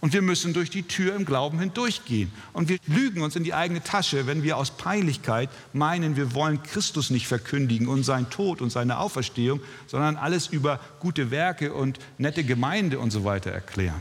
Und 0.00 0.12
wir 0.12 0.22
müssen 0.22 0.52
durch 0.52 0.70
die 0.70 0.84
Tür 0.84 1.16
im 1.16 1.24
Glauben 1.24 1.58
hindurchgehen. 1.58 2.30
Und 2.52 2.68
wir 2.68 2.78
lügen 2.86 3.20
uns 3.20 3.34
in 3.34 3.42
die 3.42 3.54
eigene 3.54 3.82
Tasche, 3.82 4.28
wenn 4.28 4.44
wir 4.44 4.56
aus 4.56 4.70
Peinlichkeit 4.70 5.50
meinen, 5.72 6.14
wir 6.14 6.34
wollen 6.34 6.62
Christus 6.62 7.10
nicht 7.10 7.26
verkündigen 7.26 7.88
und 7.88 8.04
seinen 8.04 8.30
Tod 8.30 8.60
und 8.60 8.70
seine 8.70 8.98
Auferstehung, 8.98 9.60
sondern 9.88 10.14
alles 10.14 10.46
über 10.46 10.78
gute 11.00 11.32
Werke 11.32 11.74
und 11.74 11.98
nette 12.16 12.44
Gemeinde 12.44 13.00
und 13.00 13.10
so 13.10 13.24
weiter 13.24 13.50
erklären. 13.50 14.00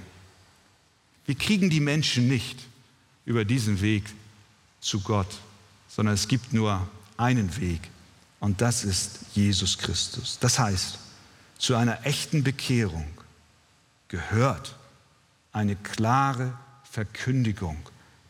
Wir 1.26 1.36
kriegen 1.36 1.72
die 1.72 1.80
Menschen 1.80 2.28
nicht 2.28 2.60
über 3.26 3.44
diesen 3.44 3.82
Weg 3.82 4.04
zu 4.80 5.02
Gott, 5.02 5.40
sondern 5.90 6.14
es 6.14 6.28
gibt 6.28 6.54
nur 6.54 6.88
einen 7.18 7.60
Weg 7.60 7.90
und 8.40 8.62
das 8.62 8.84
ist 8.84 9.20
Jesus 9.34 9.78
Christus. 9.78 10.38
Das 10.40 10.60
heißt, 10.60 10.98
zu 11.58 11.76
einer 11.76 12.06
echten 12.06 12.44
Bekehrung 12.44 13.08
gehört 14.08 14.76
eine 15.52 15.76
klare 15.76 16.54
Verkündigung 16.90 17.78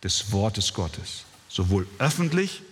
des 0.04 0.32
Wortes 0.32 0.74
Gottes, 0.74 1.26
sowohl 1.50 1.88
öffentlich 2.00 2.64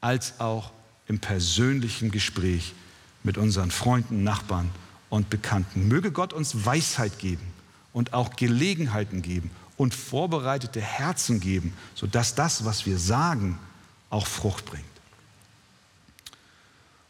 als 0.00 0.40
auch 0.40 0.72
im 1.06 1.20
persönlichen 1.20 2.10
Gespräch 2.10 2.74
mit 3.22 3.38
unseren 3.38 3.70
Freunden, 3.70 4.24
Nachbarn 4.24 4.70
und 5.10 5.30
Bekannten. 5.30 5.88
Möge 5.88 6.12
Gott 6.12 6.32
uns 6.32 6.64
Weisheit 6.64 7.18
geben 7.18 7.52
und 7.92 8.12
auch 8.12 8.36
Gelegenheiten 8.36 9.22
geben 9.22 9.50
und 9.76 9.94
vorbereitete 9.94 10.80
Herzen 10.80 11.40
geben, 11.40 11.72
sodass 11.94 12.34
das, 12.34 12.64
was 12.64 12.84
wir 12.84 12.98
sagen, 12.98 13.58
auch 14.10 14.26
Frucht 14.26 14.66
bringt. 14.66 14.84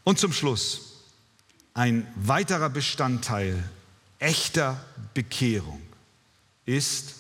Und 0.04 0.18
zum 0.18 0.32
Schluss 0.32 0.88
ein 1.74 2.06
weiterer 2.16 2.70
Bestandteil 2.70 3.62
echter 4.18 4.82
Bekehrung 5.14 5.82
ist 6.64 7.14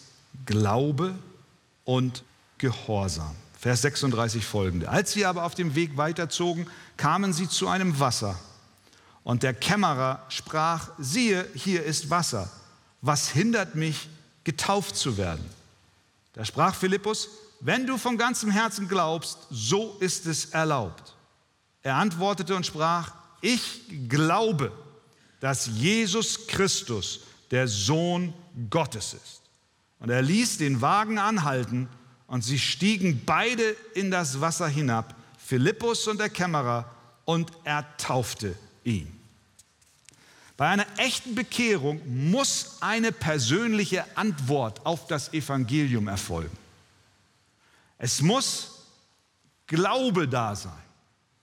Glaube 0.46 1.14
und 1.84 2.24
Gehorsam. 2.58 3.34
Vers 3.58 3.82
36 3.82 4.44
folgende. 4.44 4.88
Als 4.88 5.12
sie 5.12 5.24
aber 5.24 5.44
auf 5.44 5.54
dem 5.54 5.74
Weg 5.74 5.96
weiterzogen, 5.96 6.68
kamen 6.96 7.32
sie 7.32 7.48
zu 7.48 7.68
einem 7.68 7.98
Wasser. 7.98 8.38
Und 9.24 9.42
der 9.42 9.54
Kämmerer 9.54 10.24
sprach, 10.28 10.90
siehe, 10.98 11.46
hier 11.54 11.84
ist 11.84 12.10
Wasser. 12.10 12.50
Was 13.00 13.28
hindert 13.28 13.74
mich, 13.74 14.08
getauft 14.44 14.96
zu 14.96 15.16
werden? 15.16 15.44
Da 16.34 16.44
sprach 16.44 16.74
Philippus, 16.74 17.28
wenn 17.60 17.86
du 17.86 17.98
von 17.98 18.16
ganzem 18.16 18.50
Herzen 18.50 18.88
glaubst, 18.88 19.38
so 19.50 19.96
ist 20.00 20.26
es 20.26 20.46
erlaubt. 20.46 21.14
Er 21.82 21.96
antwortete 21.96 22.54
und 22.54 22.66
sprach, 22.66 23.12
ich 23.40 24.08
glaube, 24.08 24.72
dass 25.40 25.66
Jesus 25.66 26.46
Christus 26.46 27.20
der 27.50 27.68
Sohn 27.68 28.34
Gottes 28.70 29.14
ist. 29.14 29.42
Und 30.00 30.10
er 30.10 30.22
ließ 30.22 30.58
den 30.58 30.80
Wagen 30.80 31.18
anhalten 31.18 31.88
und 32.26 32.42
sie 32.42 32.58
stiegen 32.58 33.22
beide 33.24 33.76
in 33.94 34.10
das 34.10 34.40
Wasser 34.40 34.68
hinab, 34.68 35.14
Philippus 35.38 36.06
und 36.06 36.20
der 36.20 36.28
Kämmerer, 36.28 36.90
und 37.24 37.52
er 37.64 37.84
taufte 37.98 38.56
ihn. 38.84 39.18
Bei 40.56 40.68
einer 40.68 40.86
echten 40.96 41.34
Bekehrung 41.34 42.00
muss 42.30 42.78
eine 42.80 43.12
persönliche 43.12 44.04
Antwort 44.16 44.84
auf 44.84 45.06
das 45.06 45.32
Evangelium 45.32 46.08
erfolgen. 46.08 46.56
Es 47.98 48.20
muss 48.20 48.74
Glaube 49.66 50.26
da 50.26 50.56
sein. 50.56 50.72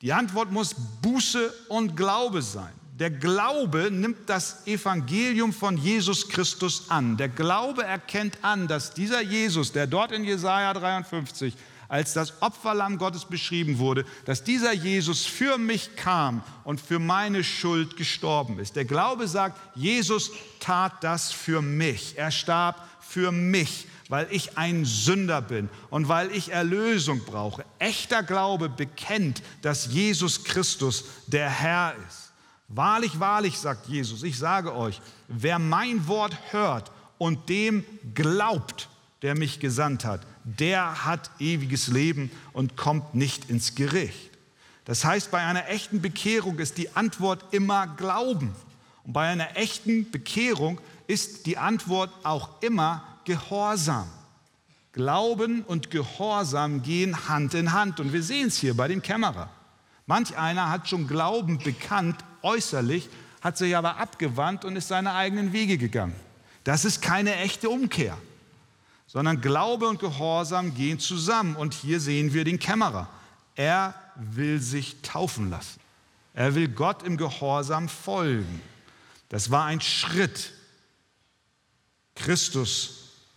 Die 0.01 0.13
Antwort 0.13 0.51
muss 0.51 0.75
Buße 1.01 1.53
und 1.69 1.95
Glaube 1.95 2.41
sein. 2.41 2.73
Der 2.99 3.11
Glaube 3.11 3.89
nimmt 3.91 4.29
das 4.29 4.65
Evangelium 4.67 5.51
von 5.51 5.77
Jesus 5.77 6.29
Christus 6.29 6.89
an. 6.89 7.17
Der 7.17 7.27
Glaube 7.27 7.83
erkennt 7.83 8.37
an, 8.41 8.67
dass 8.67 8.93
dieser 8.93 9.21
Jesus, 9.21 9.73
der 9.73 9.85
dort 9.85 10.13
in 10.13 10.23
Jesaja 10.23 10.73
53 10.73 11.53
als 11.87 12.13
das 12.13 12.41
Opferlamm 12.41 12.97
Gottes 12.97 13.25
beschrieben 13.25 13.77
wurde, 13.77 14.05
dass 14.25 14.43
dieser 14.43 14.73
Jesus 14.73 15.25
für 15.25 15.57
mich 15.57 15.95
kam 15.95 16.41
und 16.63 16.81
für 16.81 16.99
meine 16.99 17.43
Schuld 17.43 17.97
gestorben 17.97 18.59
ist. 18.59 18.75
Der 18.75 18.85
Glaube 18.85 19.27
sagt, 19.27 19.59
Jesus 19.75 20.31
tat 20.59 21.03
das 21.03 21.31
für 21.31 21.61
mich. 21.61 22.17
Er 22.17 22.31
starb 22.31 22.87
für 23.01 23.31
mich, 23.31 23.87
weil 24.09 24.27
ich 24.29 24.57
ein 24.57 24.85
Sünder 24.85 25.41
bin 25.41 25.69
und 25.89 26.07
weil 26.07 26.31
ich 26.31 26.51
Erlösung 26.51 27.21
brauche. 27.25 27.65
Echter 27.79 28.23
Glaube 28.23 28.69
bekennt, 28.69 29.41
dass 29.61 29.87
Jesus 29.87 30.43
Christus 30.43 31.05
der 31.27 31.49
Herr 31.49 31.95
ist. 32.07 32.31
Wahrlich, 32.67 33.19
wahrlich, 33.19 33.57
sagt 33.57 33.87
Jesus, 33.87 34.23
ich 34.23 34.37
sage 34.37 34.75
euch, 34.75 35.01
wer 35.27 35.59
mein 35.59 36.07
Wort 36.07 36.35
hört 36.51 36.91
und 37.17 37.49
dem 37.49 37.85
glaubt, 38.13 38.89
der 39.21 39.35
mich 39.35 39.59
gesandt 39.59 40.03
hat, 40.05 40.21
der 40.43 41.05
hat 41.05 41.31
ewiges 41.39 41.87
Leben 41.87 42.31
und 42.53 42.75
kommt 42.75 43.15
nicht 43.15 43.49
ins 43.49 43.75
Gericht. 43.75 44.31
Das 44.85 45.03
heißt, 45.03 45.31
bei 45.31 45.39
einer 45.39 45.67
echten 45.69 46.01
Bekehrung 46.01 46.59
ist 46.59 46.77
die 46.77 46.95
Antwort 46.95 47.43
immer 47.51 47.87
Glauben. 47.87 48.55
Und 49.03 49.13
bei 49.13 49.27
einer 49.27 49.57
echten 49.57 50.11
Bekehrung 50.11 50.79
ist 51.07 51.45
die 51.47 51.57
Antwort 51.57 52.11
auch 52.23 52.61
immer 52.61 53.03
Gehorsam. 53.25 54.07
Glauben 54.93 55.63
und 55.63 55.91
Gehorsam 55.91 56.81
gehen 56.81 57.27
Hand 57.27 57.53
in 57.53 57.73
Hand. 57.73 57.99
Und 57.99 58.13
wir 58.13 58.23
sehen 58.23 58.47
es 58.47 58.57
hier 58.57 58.77
bei 58.77 58.87
dem 58.87 59.01
Kämmerer. 59.01 59.49
Manch 60.05 60.37
einer 60.37 60.69
hat 60.69 60.87
schon 60.87 61.07
Glauben 61.07 61.57
bekannt, 61.57 62.23
äußerlich, 62.43 63.09
hat 63.41 63.57
sich 63.57 63.75
aber 63.75 63.97
abgewandt 63.97 64.63
und 64.63 64.75
ist 64.75 64.87
seine 64.87 65.13
eigenen 65.13 65.51
Wege 65.51 65.77
gegangen. 65.77 66.15
Das 66.63 66.85
ist 66.85 67.01
keine 67.01 67.35
echte 67.35 67.69
Umkehr, 67.69 68.17
sondern 69.07 69.41
Glaube 69.41 69.87
und 69.87 69.99
Gehorsam 69.99 70.73
gehen 70.73 70.99
zusammen. 70.99 71.55
Und 71.55 71.73
hier 71.73 71.99
sehen 71.99 72.33
wir 72.33 72.43
den 72.43 72.59
Kämmerer. 72.59 73.09
Er 73.55 73.93
will 74.15 74.61
sich 74.61 75.01
taufen 75.01 75.49
lassen. 75.49 75.79
Er 76.33 76.55
will 76.55 76.67
Gott 76.67 77.03
im 77.03 77.17
Gehorsam 77.17 77.89
folgen. 77.89 78.61
Das 79.29 79.51
war 79.51 79.65
ein 79.65 79.81
Schritt, 79.81 80.53
Christus 82.15 82.94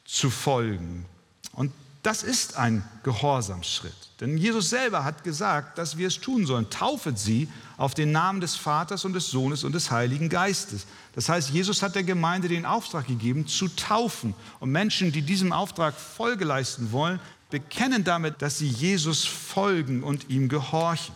zu 0.09 0.31
folgen. 0.31 1.05
Und 1.53 1.71
das 2.03 2.23
ist 2.23 2.57
ein 2.57 2.83
Gehorsamsschritt. 3.03 3.95
Denn 4.21 4.39
Jesus 4.39 4.71
selber 4.71 5.05
hat 5.05 5.23
gesagt, 5.23 5.77
dass 5.77 5.99
wir 5.99 6.09
es 6.09 6.19
tun 6.19 6.47
sollen. 6.47 6.71
Taufet 6.71 7.19
sie 7.19 7.49
auf 7.77 7.93
den 7.93 8.11
Namen 8.11 8.41
des 8.41 8.57
Vaters 8.57 9.05
und 9.05 9.13
des 9.13 9.31
Sohnes 9.31 9.65
und 9.65 9.73
des 9.73 9.91
Heiligen 9.91 10.31
Geistes. 10.31 10.87
Das 11.15 11.29
heißt, 11.29 11.51
Jesus 11.51 11.83
hat 11.83 11.95
der 11.95 12.05
Gemeinde 12.05 12.49
den 12.49 12.65
Auftrag 12.65 13.07
gegeben, 13.07 13.47
zu 13.47 13.69
taufen. 13.69 14.35
Und 14.61 14.71
Menschen, 14.71 15.13
die 15.13 15.23
diesem 15.23 15.53
Auftrag 15.53 15.95
Folge 15.95 16.47
leisten 16.47 16.91
wollen, 16.91 17.21
bekennen 17.51 18.03
damit, 18.03 18.41
dass 18.41 18.59
sie 18.59 18.69
Jesus 18.69 19.27
folgen 19.27 20.03
und 20.03 20.31
ihm 20.31 20.49
gehorchen. 20.49 21.15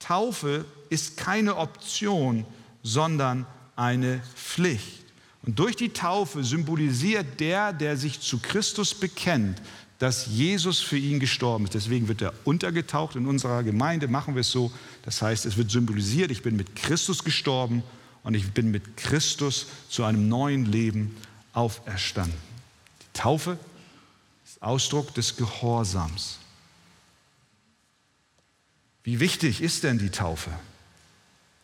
Taufe 0.00 0.64
ist 0.90 1.16
keine 1.16 1.56
Option, 1.56 2.44
sondern 2.82 3.46
eine 3.76 4.20
Pflicht. 4.34 5.05
Und 5.46 5.58
durch 5.58 5.76
die 5.76 5.90
Taufe 5.90 6.42
symbolisiert 6.42 7.38
der, 7.38 7.72
der 7.72 7.96
sich 7.96 8.20
zu 8.20 8.38
Christus 8.38 8.94
bekennt, 8.94 9.62
dass 9.98 10.26
Jesus 10.26 10.80
für 10.80 10.98
ihn 10.98 11.20
gestorben 11.20 11.64
ist. 11.64 11.74
Deswegen 11.74 12.08
wird 12.08 12.20
er 12.20 12.34
untergetaucht. 12.44 13.16
In 13.16 13.26
unserer 13.26 13.62
Gemeinde 13.62 14.08
machen 14.08 14.34
wir 14.34 14.40
es 14.40 14.50
so. 14.50 14.72
Das 15.02 15.22
heißt, 15.22 15.46
es 15.46 15.56
wird 15.56 15.70
symbolisiert, 15.70 16.30
ich 16.30 16.42
bin 16.42 16.56
mit 16.56 16.74
Christus 16.74 17.24
gestorben 17.24 17.82
und 18.24 18.34
ich 18.34 18.52
bin 18.52 18.72
mit 18.72 18.96
Christus 18.96 19.66
zu 19.88 20.04
einem 20.04 20.28
neuen 20.28 20.66
Leben 20.66 21.16
auferstanden. 21.52 22.36
Die 23.02 23.18
Taufe 23.18 23.56
ist 24.44 24.60
Ausdruck 24.62 25.14
des 25.14 25.36
Gehorsams. 25.36 26.40
Wie 29.04 29.20
wichtig 29.20 29.62
ist 29.62 29.84
denn 29.84 29.98
die 29.98 30.10
Taufe? 30.10 30.50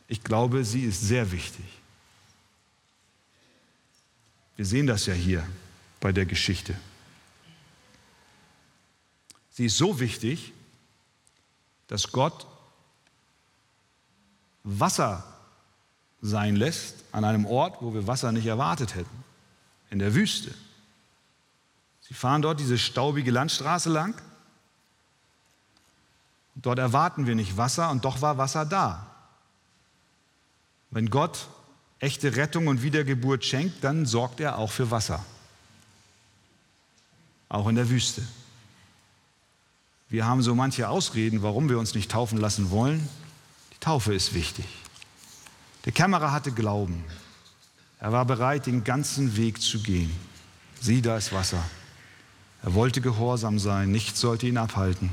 Ich 0.07 0.23
glaube, 0.23 0.65
sie 0.65 0.85
ist 0.85 1.01
sehr 1.01 1.33
wichtig. 1.33 1.65
Wir 4.57 4.67
sehen 4.67 4.87
das 4.87 5.07
ja 5.07 5.15
hier 5.15 5.47
bei 6.01 6.13
der 6.13 6.27
Geschichte. 6.27 6.75
Sie 9.51 9.67
ist 9.67 9.77
so 9.77 10.01
wichtig, 10.01 10.53
dass 11.89 12.11
Gott 12.11 12.47
Wasser 14.65 15.25
sein 16.23 16.57
lässt 16.57 17.05
an 17.13 17.25
einem 17.25 17.47
Ort, 17.47 17.83
wo 17.83 17.93
wir 17.93 18.07
Wasser 18.07 18.33
nicht 18.33 18.47
erwartet 18.47 18.95
hätten, 18.95 19.25
in 19.91 19.99
der 19.99 20.15
Wüste. 20.15 20.55
Sie 22.01 22.15
fahren 22.15 22.43
dort 22.43 22.61
diese 22.61 22.79
staubige 22.79 23.31
Landstraße 23.31 23.91
lang. 23.91 24.21
Dort 26.55 26.79
erwarten 26.79 27.27
wir 27.27 27.35
nicht 27.35 27.57
Wasser 27.57 27.91
und 27.91 28.05
doch 28.05 28.21
war 28.23 28.39
Wasser 28.39 28.65
da. 28.65 29.07
Wenn 30.91 31.11
Gott 31.11 31.49
echte 32.03 32.35
Rettung 32.35 32.67
und 32.67 32.83
Wiedergeburt 32.83 33.45
schenkt, 33.45 33.85
dann 33.85 34.07
sorgt 34.07 34.41
er 34.41 34.59
auch 34.59 34.73
für 34.73 34.91
Wasser. 34.91 35.25
Auch 37.49 37.69
in 37.69 37.77
der 37.77 37.89
Wüste. 37.89 38.23
Wir 40.09 40.27
haben 40.27 40.43
so 40.43 40.55
manche 40.57 40.89
Ausreden, 40.89 41.43
warum 41.43 41.69
wir 41.69 41.79
uns 41.79 41.95
nicht 41.95 42.11
taufen 42.11 42.39
lassen 42.39 42.71
wollen. 42.71 43.09
Die 43.73 43.79
Taufe 43.79 44.13
ist 44.13 44.35
wichtig. 44.35 44.67
Der 45.85 45.93
Kämmerer 45.93 46.33
hatte 46.33 46.51
Glauben. 46.51 47.05
Er 48.01 48.11
war 48.11 48.25
bereit, 48.25 48.67
den 48.67 48.83
ganzen 48.83 49.37
Weg 49.37 49.63
zu 49.63 49.81
gehen. 49.81 50.11
Sieh, 50.81 51.03
da 51.03 51.17
ist 51.17 51.33
Wasser. 51.33 51.63
Er 52.65 52.75
wollte 52.75 53.01
gehorsam 53.01 53.61
sein, 53.61 53.93
nichts 53.93 54.21
sollte 54.21 54.49
ihn 54.49 54.59
abhalten. 54.59 55.11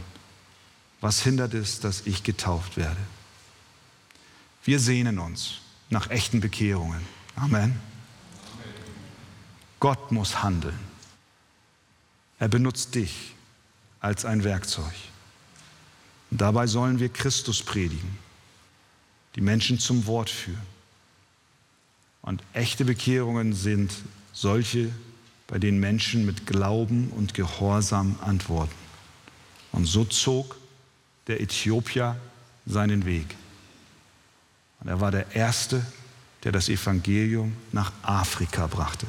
Was 1.02 1.22
hindert 1.22 1.54
es, 1.54 1.80
dass 1.80 2.08
ich 2.08 2.24
getauft 2.24 2.78
werde? 2.78 3.00
Wir 4.64 4.80
sehnen 4.80 5.20
uns 5.20 5.62
nach 5.90 6.10
echten 6.10 6.40
Bekehrungen. 6.40 7.02
Amen. 7.36 7.80
Gott 9.80 10.12
muss 10.12 10.44
handeln. 10.44 10.78
Er 12.38 12.48
benutzt 12.48 12.96
dich 12.96 13.34
als 14.00 14.26
ein 14.26 14.44
Werkzeug. 14.44 14.94
Und 16.32 16.42
dabei 16.42 16.68
sollen 16.68 17.00
wir 17.00 17.10
Christus 17.10 17.64
predigen, 17.64 18.18
die 19.36 19.42
Menschen 19.42 19.80
zum 19.80 20.06
Wort 20.06 20.30
führen. 20.30 20.62
Und 22.22 22.44
echte 22.54 22.86
Bekehrungen 22.86 23.54
sind 23.54 23.92
solche, 24.34 24.92
bei 25.48 25.58
denen 25.58 25.80
Menschen 25.80 26.26
mit 26.26 26.46
Glauben 26.46 27.10
und 27.16 27.34
Gehorsam 27.34 28.18
antworten. 28.22 28.76
Und 29.72 29.86
so 29.86 30.06
zog 30.06 30.56
der 31.28 31.42
Äthiopier 31.42 32.16
seinen 32.66 33.06
Weg. 33.06 33.36
Und 34.80 34.88
er 34.88 35.00
war 35.02 35.12
der 35.12 35.36
Erste, 35.36 35.86
der 36.44 36.52
das 36.52 36.70
Evangelium 36.70 37.54
nach 37.72 37.92
Afrika 38.02 38.68
brachte. 38.68 39.06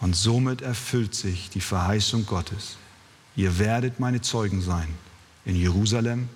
Und 0.00 0.16
somit 0.16 0.62
erfüllt 0.62 1.14
sich 1.14 1.50
die 1.50 1.60
Verheißung 1.60 2.26
Gottes. 2.26 2.76
Ihr 3.36 3.58
werdet 3.58 4.00
meine 4.00 4.20
Zeugen 4.20 4.60
sein 4.60 4.88
in 5.44 5.56
Jerusalem, 5.56 6.28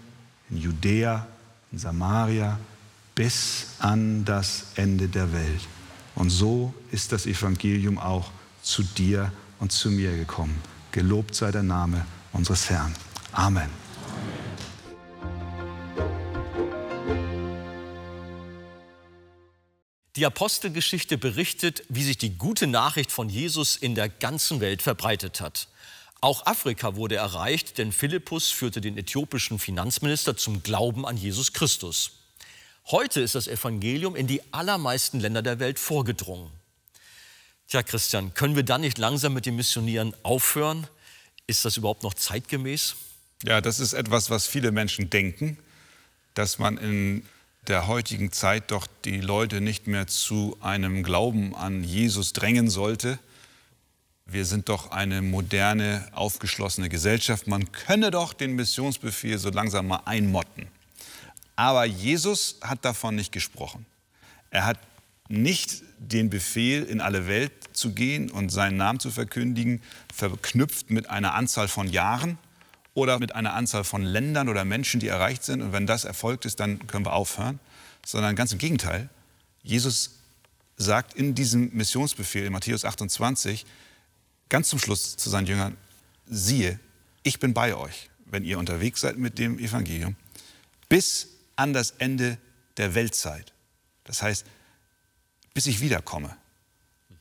in 0.51 0.59
Judäa, 0.59 1.27
in 1.73 1.79
Samaria, 1.79 2.59
bis 3.15 3.69
an 3.79 4.25
das 4.25 4.67
Ende 4.77 5.09
der 5.09 5.33
Welt. 5.33 5.61
Und 6.15 6.31
so 6.31 6.73
ist 6.93 7.13
das 7.13 7.27
Evangelium 7.27 7.99
auch 7.99 8.31
zu 8.63 8.83
dir 8.83 9.33
und 9.59 9.73
zu 9.73 9.91
mir 9.91 10.17
gekommen. 10.17 10.57
Gelobt 10.93 11.35
sei 11.35 11.51
der 11.51 11.63
Name 11.63 12.07
unseres 12.33 12.71
Herrn. 12.71 12.95
Amen. 13.33 13.86
Die 20.17 20.25
Apostelgeschichte 20.25 21.19
berichtet, 21.19 21.83
wie 21.91 22.03
sich 22.03 22.17
die 22.17 22.39
gute 22.39 22.67
Nachricht 22.67 23.13
von 23.13 23.29
Jesus 23.29 23.77
in 23.77 23.95
der 23.95 24.09
ganzen 24.09 24.61
Welt 24.61 24.81
verbreitet 24.81 25.43
hat. 25.43 25.69
Auch 26.23 26.47
Afrika 26.47 26.97
wurde 26.97 27.17
erreicht, 27.17 27.77
denn 27.77 27.93
Philippus 27.93 28.51
führte 28.51 28.81
den 28.81 28.97
äthiopischen 28.97 29.59
Finanzminister 29.59 30.35
zum 30.35 30.63
Glauben 30.63 31.07
an 31.07 31.19
Jesus 31.19 31.53
Christus. 31.53 32.13
Heute 32.87 33.21
ist 33.21 33.35
das 33.35 33.47
Evangelium 33.47 34.17
in 34.17 34.27
die 34.27 34.41
allermeisten 34.53 35.21
Länder 35.21 35.43
der 35.43 35.59
Welt 35.59 35.79
vorgedrungen. 35.79 36.51
Tja, 37.69 37.83
Christian, 37.83 38.33
können 38.33 38.57
wir 38.57 38.63
dann 38.63 38.81
nicht 38.81 38.97
langsam 38.97 39.35
mit 39.35 39.45
dem 39.45 39.57
Missionieren 39.57 40.15
aufhören? 40.23 40.87
Ist 41.47 41.67
das 41.67 41.77
überhaupt 41.77 42.05
noch 42.05 42.15
zeitgemäß? 42.15 42.97
Ja, 43.45 43.61
das 43.61 43.81
ist 43.81 43.93
etwas, 43.93 44.31
was 44.31 44.47
viele 44.47 44.73
Menschen 44.73 45.11
denken, 45.11 45.59
dass 46.33 46.59
man 46.59 46.79
in 46.79 47.27
der 47.69 47.87
heutigen 47.87 48.33
Zeit 48.33 48.71
doch 48.71 48.87
die 49.05 49.21
Leute 49.21 49.61
nicht 49.61 49.87
mehr 49.87 50.07
zu 50.07 50.57
einem 50.61 51.03
Glauben 51.03 51.55
an 51.55 51.83
Jesus 51.85 52.33
drängen 52.33 52.71
sollte. 52.71 53.19
Wir 54.25 54.45
sind 54.45 54.69
doch 54.69 54.91
eine 54.91 55.23
moderne, 55.23 56.09
aufgeschlossene 56.13 56.89
Gesellschaft. 56.89 57.47
Man 57.47 57.73
könne 57.73 58.11
doch 58.11 58.33
den 58.33 58.55
Missionsbefehl 58.55 59.39
so 59.39 59.51
langsam 59.51 59.89
mal 59.89 60.03
einmotten. 60.05 60.69
Aber 61.55 61.85
Jesus 61.85 62.59
hat 62.63 62.85
davon 62.85 63.15
nicht 63.15 63.33
gesprochen. 63.33 63.87
Er 64.51 64.67
hat 64.67 64.79
nicht 65.29 65.83
den 65.99 66.31
Befehl, 66.31 66.85
in 66.85 67.01
alle 67.01 67.27
Welt 67.27 67.53
zu 67.73 67.93
gehen 67.93 68.31
und 68.31 68.51
seinen 68.51 68.77
Namen 68.77 69.01
zu 69.01 69.11
verkündigen, 69.11 69.83
verknüpft 70.15 70.91
mit 70.91 71.11
einer 71.11 71.35
Anzahl 71.35 71.69
von 71.69 71.89
Jahren 71.89 72.39
oder 72.97 73.19
mit 73.19 73.35
einer 73.35 73.53
Anzahl 73.53 73.85
von 73.85 74.03
Ländern 74.03 74.49
oder 74.49 74.65
Menschen, 74.65 75.01
die 75.01 75.09
erreicht 75.09 75.45
sind. 75.45 75.61
Und 75.61 75.75
wenn 75.75 75.87
das 75.87 76.07
erfolgt 76.07 76.47
ist, 76.47 76.61
dann 76.61 76.87
können 76.87 77.05
wir 77.05 77.13
aufhören. 77.13 77.61
Sondern 78.05 78.35
ganz 78.35 78.53
im 78.53 78.59
Gegenteil. 78.59 79.11
Jesus 79.63 80.13
sagt 80.79 81.13
in 81.13 81.35
diesem 81.35 81.75
Missionsbefehl 81.75 82.47
in 82.47 82.53
Matthäus 82.55 82.87
28 82.87 83.67
ganz 84.49 84.71
zum 84.71 84.79
Schluss 84.79 85.19
zu 85.19 85.29
seinen 85.29 85.47
Jüngern, 85.47 85.77
siehe, 86.25 86.81
ich 87.23 87.39
bin 87.39 87.53
bei 87.53 87.75
euch, 87.75 88.09
wenn 88.25 88.45
ihr 88.45 88.59
unterwegs 88.59 89.03
seid 89.03 89.19
mit 89.19 89.39
dem 89.39 89.59
Evangelium, 89.59 90.17
bis 90.89 91.29
an 91.55 91.75
das 91.75 91.91
Ende 91.99 92.39
der 92.79 92.95
Weltzeit. 92.95 93.53
Das 94.05 94.23
heißt, 94.23 94.47
bis 95.53 95.67
ich 95.67 95.83
wiederkomme. 95.83 96.35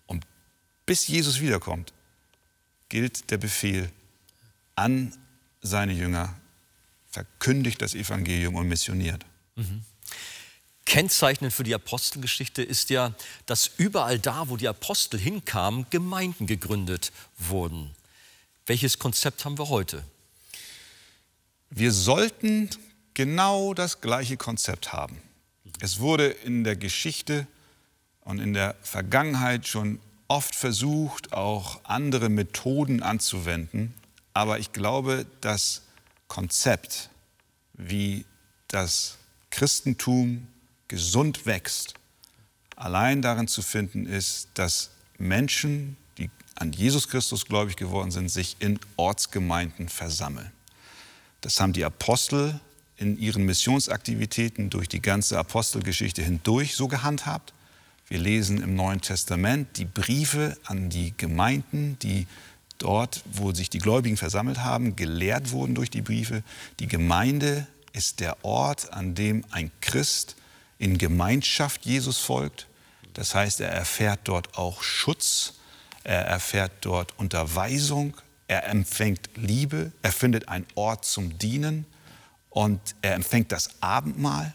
Und 0.05 0.25
bis 0.85 1.05
Jesus 1.07 1.41
wiederkommt, 1.41 1.91
gilt 2.87 3.29
der 3.29 3.37
Befehl 3.39 3.91
an 4.75 5.11
seine 5.65 5.93
Jünger, 5.93 6.33
verkündigt 7.09 7.81
das 7.81 7.95
Evangelium 7.95 8.55
und 8.55 8.67
missioniert. 8.67 9.25
Mhm. 9.55 9.83
Kennzeichnend 10.85 11.51
für 11.51 11.63
die 11.63 11.73
Apostelgeschichte 11.73 12.61
ist 12.61 12.89
ja, 12.89 13.13
dass 13.47 13.71
überall 13.77 14.19
da, 14.19 14.49
wo 14.49 14.57
die 14.57 14.67
Apostel 14.67 15.19
hinkamen, 15.19 15.87
Gemeinden 15.89 16.45
gegründet 16.45 17.11
wurden. 17.37 17.89
Welches 18.67 18.99
Konzept 18.99 19.45
haben 19.45 19.57
wir 19.57 19.69
heute? 19.69 20.03
Wir 21.69 21.91
sollten 21.91 22.69
genau 23.13 23.73
das 23.73 24.01
gleiche 24.01 24.37
Konzept 24.37 24.93
haben. 24.93 25.19
Es 25.79 25.99
wurde 25.99 26.27
in 26.27 26.63
der 26.63 26.75
Geschichte 26.75 27.47
und 28.21 28.39
in 28.39 28.53
der 28.53 28.75
Vergangenheit 28.81 29.67
schon 29.67 29.99
oft 30.27 30.55
versucht, 30.55 31.33
auch 31.33 31.79
andere 31.83 32.29
Methoden 32.29 33.01
anzuwenden. 33.01 33.93
Aber 34.35 34.59
ich 34.59 34.73
glaube, 34.73 35.25
das 35.39 35.81
Konzept, 36.27 37.09
wie 37.73 38.25
das 38.67 39.17
Christentum 39.49 40.47
gesund 40.89 41.45
wächst, 41.45 41.93
allein 42.75 43.21
darin 43.21 43.47
zu 43.47 43.61
finden 43.61 44.05
ist, 44.05 44.49
dass 44.55 44.91
Menschen, 45.17 45.95
die 46.17 46.29
an 46.55 46.73
Jesus 46.73 47.07
Christus 47.07 47.45
gläubig 47.45 47.77
geworden 47.77 48.11
sind, 48.11 48.27
sich 48.27 48.57
in 48.59 48.77
Ortsgemeinden 48.97 49.87
versammeln. 49.87 50.51
Das 51.39 51.61
haben 51.61 51.71
die 51.71 51.85
Apostel 51.85 52.59
in 52.97 53.17
ihren 53.17 53.45
Missionsaktivitäten 53.45 54.69
durch 54.69 54.89
die 54.89 55.01
ganze 55.01 55.39
Apostelgeschichte 55.39 56.21
hindurch 56.21 56.75
so 56.75 56.89
gehandhabt. 56.89 57.53
Wir 58.09 58.19
lesen 58.19 58.61
im 58.61 58.75
Neuen 58.75 58.99
Testament 58.99 59.77
die 59.77 59.85
Briefe 59.85 60.57
an 60.65 60.89
die 60.89 61.13
Gemeinden, 61.15 61.97
die 61.99 62.27
dort, 62.77 63.23
wo 63.31 63.53
sich 63.53 63.69
die 63.69 63.79
Gläubigen 63.79 64.17
versammelt 64.17 64.59
haben, 64.59 64.95
gelehrt 64.95 65.51
wurden 65.51 65.75
durch 65.75 65.89
die 65.89 66.01
Briefe. 66.01 66.43
Die 66.79 66.87
Gemeinde 66.87 67.67
ist 67.93 68.19
der 68.19 68.43
Ort, 68.43 68.93
an 68.93 69.15
dem 69.15 69.43
ein 69.51 69.71
Christ 69.81 70.35
in 70.77 70.97
Gemeinschaft 70.97 71.85
Jesus 71.85 72.17
folgt. 72.17 72.67
Das 73.13 73.33
heißt, 73.33 73.61
er 73.61 73.71
erfährt 73.71 74.21
dort 74.25 74.57
auch 74.57 74.83
Schutz, 74.83 75.53
er 76.03 76.25
erfährt 76.25 76.73
dort 76.81 77.17
Unterweisung, 77.17 78.15
er 78.47 78.67
empfängt 78.67 79.29
Liebe, 79.35 79.91
er 80.01 80.11
findet 80.11 80.49
einen 80.49 80.67
Ort 80.75 81.05
zum 81.05 81.37
Dienen 81.39 81.85
und 82.49 82.79
er 83.01 83.15
empfängt 83.15 83.51
das 83.51 83.81
Abendmahl. 83.81 84.53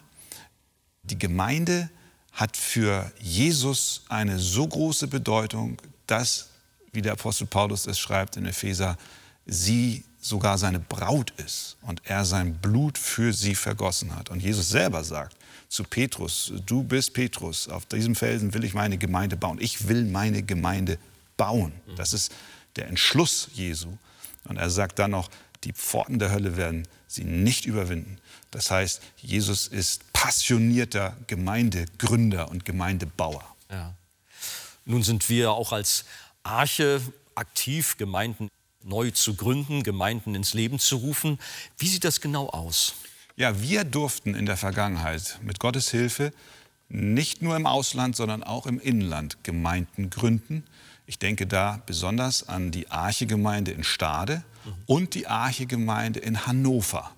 Die 1.03 1.17
Gemeinde 1.17 1.89
hat 2.31 2.55
für 2.55 3.11
Jesus 3.19 4.03
eine 4.07 4.39
so 4.39 4.67
große 4.67 5.07
Bedeutung, 5.07 5.81
dass, 6.07 6.50
wie 6.91 7.01
der 7.01 7.13
Apostel 7.13 7.47
Paulus 7.47 7.87
es 7.87 7.99
schreibt 7.99 8.37
in 8.37 8.45
Epheser, 8.45 8.97
sie 9.45 10.03
sogar 10.19 10.57
seine 10.57 10.79
Braut 10.79 11.31
ist 11.37 11.77
und 11.81 12.01
er 12.05 12.25
sein 12.25 12.55
Blut 12.55 12.97
für 12.97 13.33
sie 13.33 13.55
vergossen 13.55 14.15
hat. 14.15 14.29
Und 14.29 14.41
Jesus 14.41 14.69
selber 14.69 15.03
sagt 15.03 15.35
zu 15.67 15.83
Petrus, 15.83 16.53
du 16.65 16.83
bist 16.83 17.13
Petrus, 17.13 17.67
auf 17.67 17.85
diesem 17.85 18.15
Felsen 18.15 18.53
will 18.53 18.63
ich 18.63 18.73
meine 18.73 18.97
Gemeinde 18.97 19.37
bauen. 19.37 19.57
Ich 19.59 19.87
will 19.87 20.05
meine 20.05 20.43
Gemeinde 20.43 20.97
bauen. 21.37 21.71
Das 21.95 22.13
ist 22.13 22.31
der 22.75 22.87
Entschluss 22.87 23.49
Jesu. 23.53 23.97
Und 24.45 24.57
er 24.57 24.69
sagt 24.69 24.99
dann 24.99 25.11
noch, 25.11 25.29
die 25.63 25.73
Pforten 25.73 26.19
der 26.19 26.31
Hölle 26.31 26.57
werden 26.57 26.87
sie 27.07 27.23
nicht 27.23 27.65
überwinden. 27.65 28.17
Das 28.51 28.71
heißt, 28.71 29.01
Jesus 29.17 29.67
ist 29.67 30.11
passionierter 30.13 31.15
Gemeindegründer 31.27 32.49
und 32.49 32.65
Gemeindebauer. 32.65 33.43
Ja. 33.69 33.93
Nun 34.85 35.03
sind 35.03 35.29
wir 35.29 35.51
auch 35.51 35.71
als 35.71 36.05
Arche 36.43 37.01
aktiv, 37.35 37.97
Gemeinden 37.97 38.49
neu 38.83 39.11
zu 39.11 39.35
gründen, 39.35 39.83
Gemeinden 39.83 40.35
ins 40.35 40.53
Leben 40.53 40.79
zu 40.79 40.97
rufen. 40.97 41.39
Wie 41.77 41.87
sieht 41.87 42.03
das 42.03 42.21
genau 42.21 42.49
aus? 42.49 42.95
Ja, 43.35 43.61
wir 43.61 43.83
durften 43.83 44.35
in 44.35 44.45
der 44.45 44.57
Vergangenheit 44.57 45.39
mit 45.41 45.59
Gottes 45.59 45.91
Hilfe 45.91 46.31
nicht 46.89 47.41
nur 47.41 47.55
im 47.55 47.65
Ausland, 47.65 48.15
sondern 48.15 48.43
auch 48.43 48.65
im 48.65 48.79
Inland 48.79 49.43
Gemeinden 49.43 50.09
gründen. 50.09 50.63
Ich 51.05 51.19
denke 51.19 51.47
da 51.47 51.81
besonders 51.85 52.47
an 52.49 52.71
die 52.71 52.91
Arche-Gemeinde 52.91 53.71
in 53.71 53.83
Stade 53.83 54.43
und 54.85 55.13
die 55.13 55.27
Arche-Gemeinde 55.27 56.19
in 56.19 56.45
Hannover. 56.45 57.11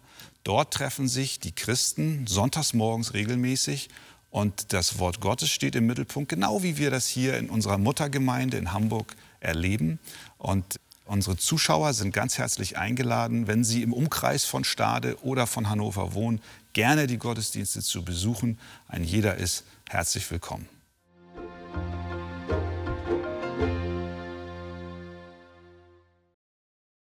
Dort 0.44 0.74
treffen 0.74 1.08
sich 1.08 1.40
die 1.40 1.54
Christen 1.54 2.28
sonntags 2.28 2.74
morgens 2.74 3.14
regelmäßig 3.14 3.90
und 4.34 4.74
das 4.74 4.98
Wort 4.98 5.22
Gottes 5.22 5.52
steht 5.52 5.76
im 5.76 5.86
Mittelpunkt, 5.86 6.28
genau 6.28 6.63
wie 6.63 6.78
wir 6.80 6.89
das 6.89 7.08
hier 7.08 7.38
in 7.38 7.52
unserer 7.52 7.78
Muttergemeinde 7.78 8.58
in 8.58 8.74
Hamburg 8.74 9.15
erleben. 9.39 10.00
Und 10.39 10.80
unsere 11.06 11.38
Zuschauer 11.38 11.93
sind 11.93 12.15
ganz 12.15 12.39
herzlich 12.39 12.76
eingeladen, 12.80 13.46
wenn 13.46 13.63
sie 13.63 13.84
im 13.84 13.93
Umkreis 13.93 14.43
von 14.43 14.63
Stade 14.63 15.17
oder 15.22 15.46
von 15.46 15.69
Hannover 15.69 16.15
wohnen, 16.15 16.41
gerne 16.74 17.06
die 17.06 17.19
Gottesdienste 17.19 17.84
zu 17.84 18.04
besuchen. 18.04 18.58
Ein 18.88 19.04
jeder 19.04 19.36
ist 19.36 19.65
herzlich 19.88 20.30
willkommen. 20.32 20.67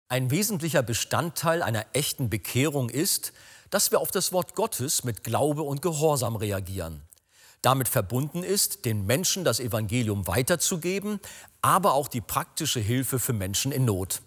Ein 0.07 0.31
wesentlicher 0.31 0.81
Bestandteil 0.81 1.61
einer 1.61 1.85
echten 1.93 2.31
Bekehrung 2.31 2.89
ist, 2.89 3.33
dass 3.69 3.91
wir 3.91 3.99
auf 3.99 4.09
das 4.09 4.33
Wort 4.33 4.55
Gottes 4.55 5.03
mit 5.03 5.23
Glaube 5.23 5.61
und 5.61 5.83
Gehorsam 5.83 6.35
reagieren. 6.35 7.03
Damit 7.61 7.89
verbunden 7.89 8.43
ist, 8.43 8.85
den 8.85 9.05
Menschen 9.05 9.43
das 9.43 9.59
Evangelium 9.59 10.27
weiterzugeben, 10.27 11.19
aber 11.61 11.93
auch 11.93 12.07
die 12.07 12.21
praktische 12.21 12.79
Hilfe 12.79 13.19
für 13.19 13.33
Menschen 13.33 13.71
in 13.71 13.85
Not. 13.85 14.21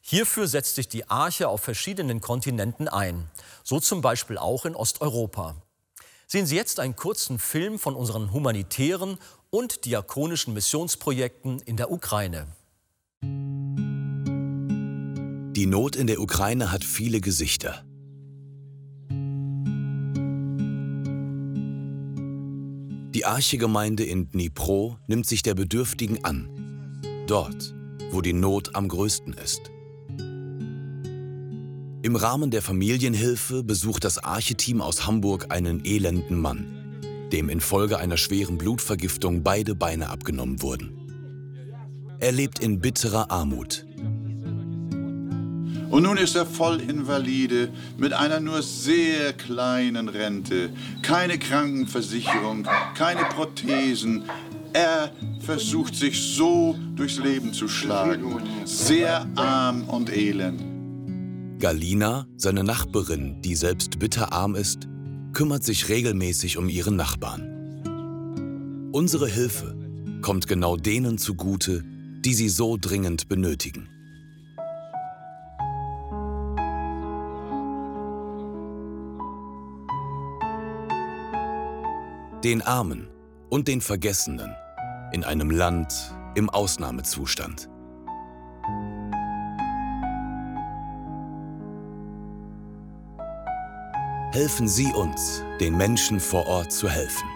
Hierfür 0.00 0.46
setzt 0.46 0.76
sich 0.76 0.86
die 0.86 1.10
Arche 1.10 1.48
auf 1.48 1.62
verschiedenen 1.62 2.20
Kontinenten 2.20 2.86
ein, 2.86 3.28
so 3.64 3.80
zum 3.80 4.02
Beispiel 4.02 4.38
auch 4.38 4.64
in 4.64 4.76
Osteuropa. 4.76 5.56
Sehen 6.28 6.46
Sie 6.46 6.54
jetzt 6.54 6.78
einen 6.78 6.94
kurzen 6.94 7.40
Film 7.40 7.78
von 7.78 7.96
unseren 7.96 8.32
humanitären 8.32 9.18
und 9.50 9.84
diakonischen 9.84 10.54
Missionsprojekten 10.54 11.60
in 11.60 11.76
der 11.76 11.90
Ukraine. 11.90 12.46
Die 15.56 15.66
Not 15.66 15.96
in 15.96 16.06
der 16.06 16.20
Ukraine 16.20 16.70
hat 16.70 16.84
viele 16.84 17.20
Gesichter. 17.20 17.84
Die 23.26 23.32
Archegemeinde 23.32 24.04
in 24.04 24.30
Dnipro 24.30 24.98
nimmt 25.08 25.26
sich 25.26 25.42
der 25.42 25.56
Bedürftigen 25.56 26.24
an. 26.24 26.48
Dort, 27.26 27.74
wo 28.12 28.20
die 28.20 28.32
Not 28.32 28.76
am 28.76 28.86
größten 28.86 29.32
ist. 29.32 29.62
Im 32.02 32.14
Rahmen 32.14 32.52
der 32.52 32.62
Familienhilfe 32.62 33.64
besucht 33.64 34.04
das 34.04 34.18
Archeteam 34.18 34.80
aus 34.80 35.08
Hamburg 35.08 35.46
einen 35.52 35.84
elenden 35.84 36.40
Mann, 36.40 37.00
dem 37.32 37.48
infolge 37.48 37.98
einer 37.98 38.16
schweren 38.16 38.58
Blutvergiftung 38.58 39.42
beide 39.42 39.74
Beine 39.74 40.08
abgenommen 40.08 40.62
wurden. 40.62 40.92
Er 42.20 42.30
lebt 42.30 42.60
in 42.60 42.78
bitterer 42.78 43.32
Armut. 43.32 43.85
Und 45.90 46.02
nun 46.02 46.16
ist 46.16 46.34
er 46.34 46.46
voll 46.46 46.80
Invalide 46.80 47.68
mit 47.96 48.12
einer 48.12 48.40
nur 48.40 48.62
sehr 48.62 49.32
kleinen 49.32 50.08
Rente, 50.08 50.70
keine 51.02 51.38
Krankenversicherung, 51.38 52.66
keine 52.94 53.24
Prothesen. 53.24 54.24
Er 54.72 55.12
versucht 55.40 55.94
sich 55.94 56.20
so 56.20 56.76
durchs 56.96 57.18
Leben 57.18 57.52
zu 57.52 57.68
schlagen, 57.68 58.42
sehr 58.64 59.26
arm 59.36 59.84
und 59.84 60.14
elend. 60.14 60.62
Galina, 61.58 62.26
seine 62.36 62.64
Nachbarin, 62.64 63.40
die 63.40 63.54
selbst 63.54 63.98
bitterarm 63.98 64.54
ist, 64.54 64.88
kümmert 65.32 65.64
sich 65.64 65.88
regelmäßig 65.88 66.58
um 66.58 66.68
ihren 66.68 66.96
Nachbarn. 66.96 68.90
Unsere 68.92 69.28
Hilfe 69.28 69.76
kommt 70.20 70.48
genau 70.48 70.76
denen 70.76 71.16
zugute, 71.16 71.84
die 72.24 72.34
sie 72.34 72.48
so 72.48 72.76
dringend 72.78 73.28
benötigen. 73.28 73.88
Den 82.44 82.60
Armen 82.60 83.08
und 83.48 83.66
den 83.66 83.80
Vergessenen 83.80 84.54
in 85.10 85.24
einem 85.24 85.50
Land 85.50 86.14
im 86.34 86.50
Ausnahmezustand. 86.50 87.70
Helfen 94.32 94.68
Sie 94.68 94.92
uns, 94.92 95.42
den 95.60 95.78
Menschen 95.78 96.20
vor 96.20 96.46
Ort 96.46 96.70
zu 96.70 96.90
helfen. 96.90 97.26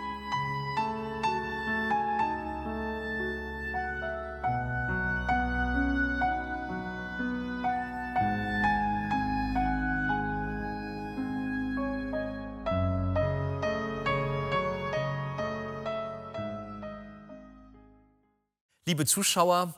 Liebe 19.00 19.08
Zuschauer, 19.08 19.72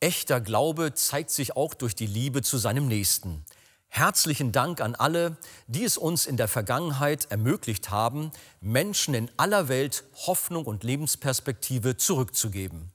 echter 0.00 0.40
Glaube 0.40 0.94
zeigt 0.94 1.30
sich 1.30 1.54
auch 1.54 1.74
durch 1.74 1.94
die 1.94 2.08
Liebe 2.08 2.42
zu 2.42 2.58
seinem 2.58 2.88
Nächsten. 2.88 3.44
Herzlichen 3.86 4.50
Dank 4.50 4.80
an 4.80 4.96
alle, 4.96 5.36
die 5.68 5.84
es 5.84 5.96
uns 5.96 6.26
in 6.26 6.36
der 6.36 6.48
Vergangenheit 6.48 7.30
ermöglicht 7.30 7.92
haben, 7.92 8.32
Menschen 8.60 9.14
in 9.14 9.30
aller 9.36 9.68
Welt 9.68 10.02
Hoffnung 10.26 10.64
und 10.64 10.82
Lebensperspektive 10.82 11.98
zurückzugeben. 11.98 12.90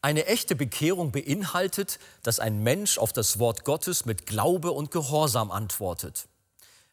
Eine 0.00 0.24
echte 0.24 0.56
Bekehrung 0.56 1.12
beinhaltet, 1.12 1.98
dass 2.22 2.40
ein 2.40 2.62
Mensch 2.62 2.96
auf 2.96 3.12
das 3.12 3.38
Wort 3.38 3.66
Gottes 3.66 4.06
mit 4.06 4.24
Glaube 4.24 4.70
und 4.70 4.90
Gehorsam 4.90 5.50
antwortet. 5.50 6.28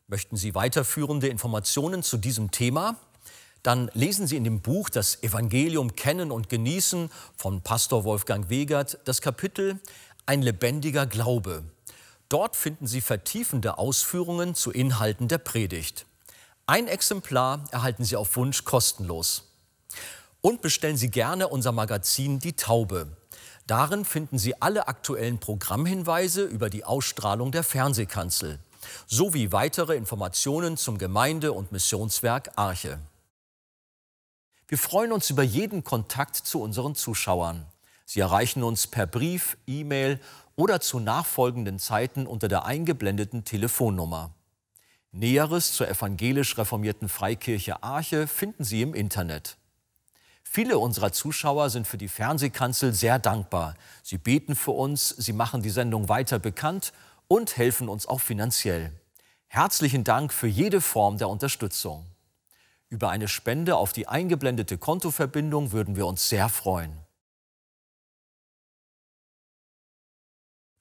Möchten 0.07 0.35
Sie 0.35 0.53
weiterführende 0.53 1.29
Informationen 1.29 2.03
zu 2.03 2.17
diesem 2.17 2.51
Thema? 2.51 2.97
Dann 3.63 3.91
lesen 3.93 4.28
Sie 4.28 4.38
in 4.38 4.43
dem 4.43 4.62
Buch 4.62 4.89
Das 4.89 5.21
Evangelium 5.24 5.95
kennen 5.95 6.32
und 6.32 6.50
genießen 6.50 7.12
von 7.36 7.62
Pastor 7.62 8.04
Wolfgang 8.04 8.50
Wegert 8.50 9.00
das 9.06 9.21
Kapitel 9.21 9.80
Ein 10.26 10.41
lebendiger 10.41 11.06
Glaube. 11.06 11.63
Dort 12.30 12.56
finden 12.56 12.88
Sie 12.88 13.02
vertiefende 13.02 13.78
Ausführungen 13.78 14.56
zu 14.56 14.71
Inhalten 14.71 15.28
der 15.28 15.38
Predigt. 15.38 16.06
Ein 16.65 16.88
Exemplar 16.88 17.65
erhalten 17.71 18.04
Sie 18.04 18.15
auf 18.15 18.36
Wunsch 18.36 18.63
kostenlos. 18.63 19.43
Und 20.41 20.62
bestellen 20.62 20.97
Sie 20.97 21.12
gerne 21.12 21.47
unser 21.47 21.71
Magazin 21.71 22.39
Die 22.39 22.54
Taube. 22.54 23.08
Darin 23.67 24.06
finden 24.06 24.39
Sie 24.39 24.60
alle 24.62 24.88
aktuellen 24.88 25.39
Programmhinweise 25.39 26.43
über 26.43 26.69
die 26.69 26.84
Ausstrahlung 26.84 27.52
der 27.52 27.63
Fernsehkanzel 27.63 28.60
sowie 29.08 29.52
weitere 29.52 29.95
Informationen 29.95 30.78
zum 30.78 30.97
Gemeinde- 30.97 31.54
und 31.54 31.71
Missionswerk 31.71 32.52
Arche. 32.56 33.00
Wir 34.71 34.77
freuen 34.77 35.12
uns 35.12 35.29
über 35.29 35.43
jeden 35.43 35.84
Kontakt 35.84 36.38
zu 36.38 36.62
unseren 36.62 36.95
Zuschauern. 36.95 37.65
Sie 38.05 38.21
erreichen 38.21 38.63
uns 38.63 38.88
per 38.88 39.05
Brief, 39.05 39.57
E-Mail 39.67 40.17
oder 40.55 40.79
zu 40.79 41.01
nachfolgenden 41.01 41.77
Zeiten 41.77 42.25
unter 42.25 42.47
der 42.47 42.63
eingeblendeten 42.63 43.43
Telefonnummer. 43.43 44.34
Näheres 45.12 45.73
zur 45.73 45.89
evangelisch 45.89 46.57
reformierten 46.57 47.10
Freikirche 47.10 47.84
Arche 47.84 48.27
finden 48.27 48.63
Sie 48.63 48.81
im 48.81 48.93
Internet. 48.93 49.57
Viele 50.41 50.77
unserer 50.77 51.12
Zuschauer 51.12 51.69
sind 51.69 51.86
für 51.86 51.97
die 51.97 52.07
Fernsehkanzel 52.07 52.93
sehr 52.93 53.19
dankbar. 53.19 53.75
Sie 54.03 54.17
beten 54.17 54.55
für 54.55 54.71
uns, 54.71 55.10
sie 55.10 55.34
machen 55.34 55.62
die 55.62 55.69
Sendung 55.69 56.07
weiter 56.07 56.39
bekannt 56.39 56.93
und 57.27 57.57
helfen 57.57 57.89
uns 57.89 58.07
auch 58.07 58.21
finanziell. 58.21 58.93
Herzlichen 59.47 60.05
Dank 60.05 60.31
für 60.31 60.47
jede 60.47 60.79
Form 60.79 61.17
der 61.17 61.27
Unterstützung. 61.27 62.05
Über 62.91 63.10
eine 63.10 63.30
Spende 63.30 63.77
auf 63.77 63.93
die 63.93 64.10
eingeblendete 64.10 64.77
Kontoverbindung 64.77 65.71
würden 65.71 65.95
wir 65.95 66.06
uns 66.06 66.27
sehr 66.27 66.49
freuen. 66.49 66.91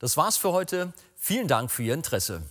Das 0.00 0.16
war's 0.16 0.36
für 0.36 0.50
heute. 0.50 0.92
Vielen 1.14 1.46
Dank 1.46 1.70
für 1.70 1.84
Ihr 1.84 1.94
Interesse. 1.94 2.42